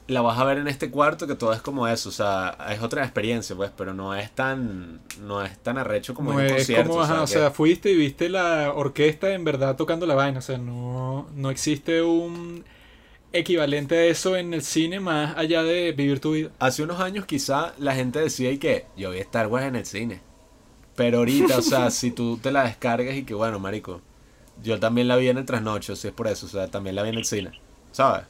[0.08, 2.82] la vas a ver en este cuarto que todo es como eso, o sea, es
[2.82, 6.52] otra experiencia, pues, pero no es tan, no es tan arrecho como no en un
[6.52, 6.90] es concierto.
[6.90, 10.40] como, o sea, fuiste y viste la orquesta en verdad tocando la vaina.
[10.40, 12.66] O sea, no, no existe un
[13.32, 16.50] equivalente a eso en el cine más allá de vivir tu vida.
[16.60, 19.86] Hace unos años quizá la gente decía y que yo vi Star Wars en el
[19.86, 20.35] cine.
[20.96, 24.02] Pero ahorita, o sea, si tú te la descargas y que bueno, marico,
[24.62, 27.04] yo también la vi en el trasnocho, si es por eso, o sea, también la
[27.04, 27.60] vi en el cine,
[27.92, 28.26] ¿sabes?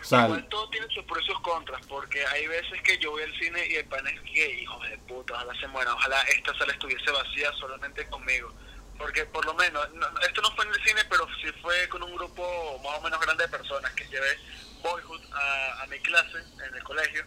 [0.00, 3.12] O sea, Igual todo tiene sus pros y sus contras, porque hay veces que yo
[3.12, 6.20] voy al cine y el pan es que, hijo de puta, ojalá se muera, ojalá
[6.22, 8.52] esta sala estuviese vacía solamente conmigo.
[8.98, 11.88] Porque por lo menos, no- no- esto no fue en el cine, pero sí fue
[11.88, 12.42] con un grupo
[12.84, 14.36] más o menos grande de personas que llevé
[14.82, 16.38] Boyhood a, a mi clase
[16.68, 17.24] en el colegio.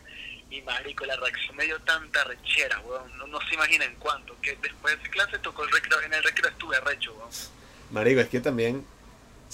[0.55, 3.17] Y marico, la reacción me dio tanta rechera, weón.
[3.17, 4.37] No, no se imaginan cuánto.
[4.41, 6.01] Que después de clase tocó el recreo.
[6.01, 7.29] En el recreo estuve recho, weón.
[7.91, 8.85] Marico, es que también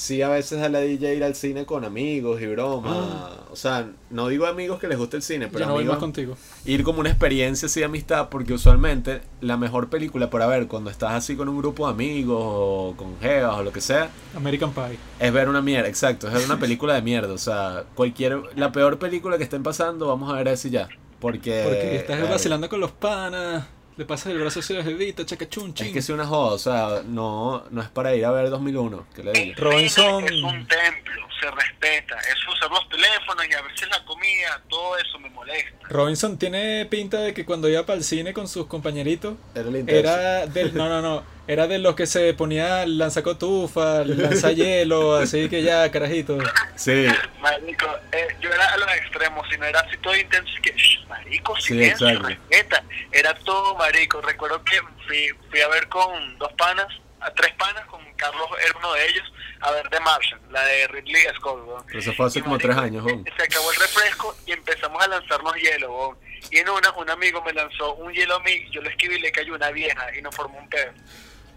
[0.01, 3.29] sí a veces a la DJ ir al cine con amigos y broma.
[3.51, 5.95] O sea, no digo amigos que les guste el cine, pero Ya no voy amigos
[5.97, 6.37] más contigo.
[6.65, 10.89] ir como una experiencia así de amistad, porque usualmente la mejor película para ver cuando
[10.89, 14.73] estás así con un grupo de amigos o con jevas o lo que sea, American
[14.73, 14.97] Pie.
[15.19, 18.71] es ver una mierda, exacto, es ver una película de mierda, o sea, cualquier la
[18.71, 22.67] peor película que estén pasando, vamos a ver y ya, porque Porque estás eh, vacilando
[22.69, 23.65] con los panas,
[24.01, 27.03] le pasas el brazo hacia la jevita, chacachun, es que es una joda, o sea,
[27.05, 29.53] no no es para ir a ver 2001, que le digo.
[29.57, 32.17] Robinson, Es un templo, se respeta.
[32.17, 35.87] Eso usar los teléfonos y a veces la comida, todo eso me molesta.
[35.87, 39.89] Robinson tiene pinta de que cuando iba para el cine con sus compañeritos, Era el
[39.89, 45.63] era del, no, no, no, era de los que se ponía lanzacotufa, lanzahielo, así que
[45.63, 46.37] ya, carajito.
[46.75, 47.07] Sí,
[47.41, 51.05] Marico, eh, yo era a los extremos, si no era así todo intenso, que, "Shh,
[51.07, 52.29] marico, Sí, silencio, exacto.
[52.29, 52.83] respeta.
[53.11, 54.21] Era todo marico.
[54.21, 56.87] Recuerdo que fui, fui a ver con dos panas,
[57.19, 60.87] a tres panas, con Carlos era uno de ellos, a ver The Martian, la de
[60.87, 63.25] Ridley Scott, pero eso fue hace Y, como marico, tres años, weón.
[63.37, 66.17] Se acabó el refresco y empezamos a lanzarnos hielo, weón.
[66.49, 69.21] Y en una, un amigo me lanzó un hielo a mí, yo lo esquivé y
[69.21, 70.91] le cayó una vieja y nos formó un pedo.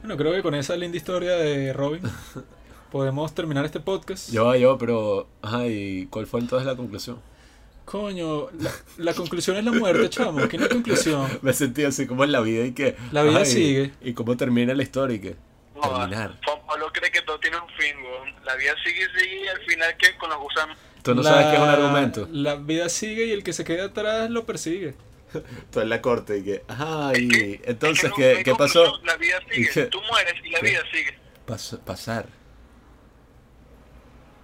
[0.04, 2.02] Bueno, creo que con esa linda historia de Robin
[2.92, 4.30] podemos terminar este podcast.
[4.30, 7.22] Yo, yo, pero, ajá, ¿y cuál fue entonces la conclusión?
[7.86, 10.46] Coño, la, la conclusión es la muerte, chamo.
[10.46, 11.26] ¿Qué no hay conclusión?
[11.40, 12.96] Me sentí así como en la vida y que...
[13.12, 13.92] La vida ay, sigue.
[14.02, 15.36] Y cómo termina la historia y que...
[15.74, 16.38] No, Terminar.
[16.66, 18.44] Pablo cree que todo tiene un fin, weón.
[18.44, 20.76] La vida sigue y sigue y al final que con los gusanos.
[21.02, 22.28] Tú no La- sabes qué es un argumento.
[22.30, 24.94] La vida sigue y el que se queda atrás lo persigue.
[25.70, 26.64] Tú en la corte y que...
[26.68, 28.98] Ajá, y Es que entonces, no- ¿qué, no ¿qué pasó?
[29.04, 29.70] La vida ¿Y sigue.
[29.72, 29.84] qué?
[29.86, 30.66] Tú mueres y la ¿Qué?
[30.66, 31.18] vida sigue.
[31.46, 32.26] Pas- pasar.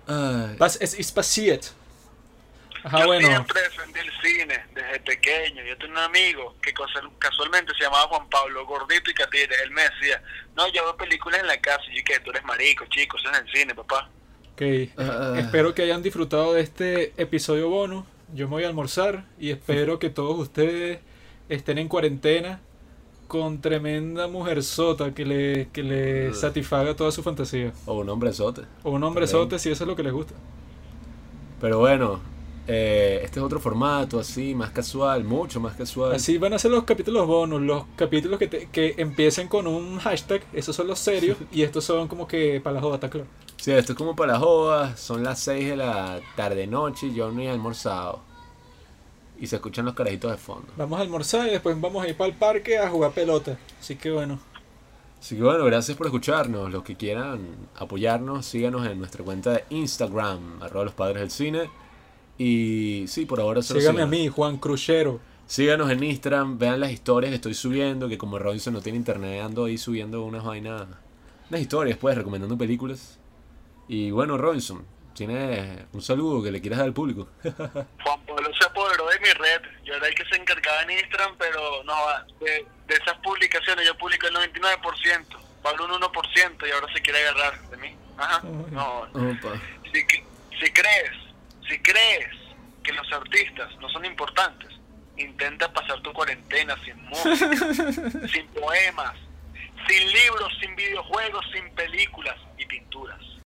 [0.07, 1.65] Ay, Pas, es, es passiert.
[2.83, 3.29] Ajá, yo bueno.
[3.29, 5.63] siempre defendí el cine desde pequeño.
[5.65, 9.55] Yo tenía un amigo que casual- casualmente se llamaba Juan Pablo, gordito y catire.
[9.63, 10.23] Él me decía,
[10.57, 11.83] no, yo veo películas en la casa.
[11.93, 14.09] Y yo, que tú eres marico, chico, eso es en el cine, papá.
[14.55, 14.63] Ok.
[14.99, 15.35] Ah.
[15.39, 18.05] Espero que hayan disfrutado de este episodio bonus.
[18.35, 21.01] Yo me voy a almorzar y espero que todos ustedes
[21.49, 22.61] estén en cuarentena
[23.29, 27.73] con tremenda mujer sota que le, que le satisfaga toda su fantasía.
[27.87, 28.63] o un hombrezote.
[28.83, 30.35] O un hombre sote si eso es lo que les gusta.
[31.61, 32.21] Pero bueno,
[32.67, 36.13] eh, este es otro formato así, más casual, mucho más casual.
[36.15, 39.99] Así van a ser los capítulos bonus, los capítulos que, te- que empiecen con un
[39.99, 43.27] hashtag, esos son los serios y estos son como que para la joda, ¿está claro?
[43.61, 47.15] Sí, esto es como para las jodas, son las 6 de la tarde noche y
[47.15, 48.21] yo no he almorzado.
[49.39, 50.69] Y se escuchan los carajitos de fondo.
[50.77, 53.59] Vamos a almorzar y después vamos a ir para el parque a jugar pelota.
[53.79, 54.39] Así que bueno,
[55.21, 56.73] Así que bueno, gracias por escucharnos.
[56.73, 57.41] Los que quieran
[57.77, 61.71] apoyarnos, síganos en nuestra cuenta de Instagram, arroba los padres del cine.
[62.39, 65.21] Y sí, por ahora solo síganme a mí, Juan Cruchero.
[65.47, 69.43] Síganos en Instagram, vean las historias que estoy subiendo, que como Robinson no tiene internet,
[69.43, 70.87] ando ahí subiendo unas vainas,
[71.51, 73.20] unas historias, pues, recomendando películas.
[73.93, 74.87] Y bueno, Robinson,
[75.17, 77.27] tienes un saludo que le quieras dar al público.
[77.43, 79.63] Juan Pablo se apoderó de mi red.
[79.83, 81.97] Yo era el que se encargaba en Instagram, pero no,
[82.39, 85.27] de, de esas publicaciones yo publico el 99%.
[85.61, 87.97] Pablo un 1% y ahora se quiere agarrar de mí.
[88.17, 88.43] Ajá.
[88.71, 89.09] No,
[89.93, 91.13] si, si crees,
[91.69, 92.33] si crees
[92.85, 94.71] que los artistas no son importantes,
[95.17, 99.17] intenta pasar tu cuarentena sin música, sin poemas,
[99.89, 102.37] sin libros, sin videojuegos, sin películas.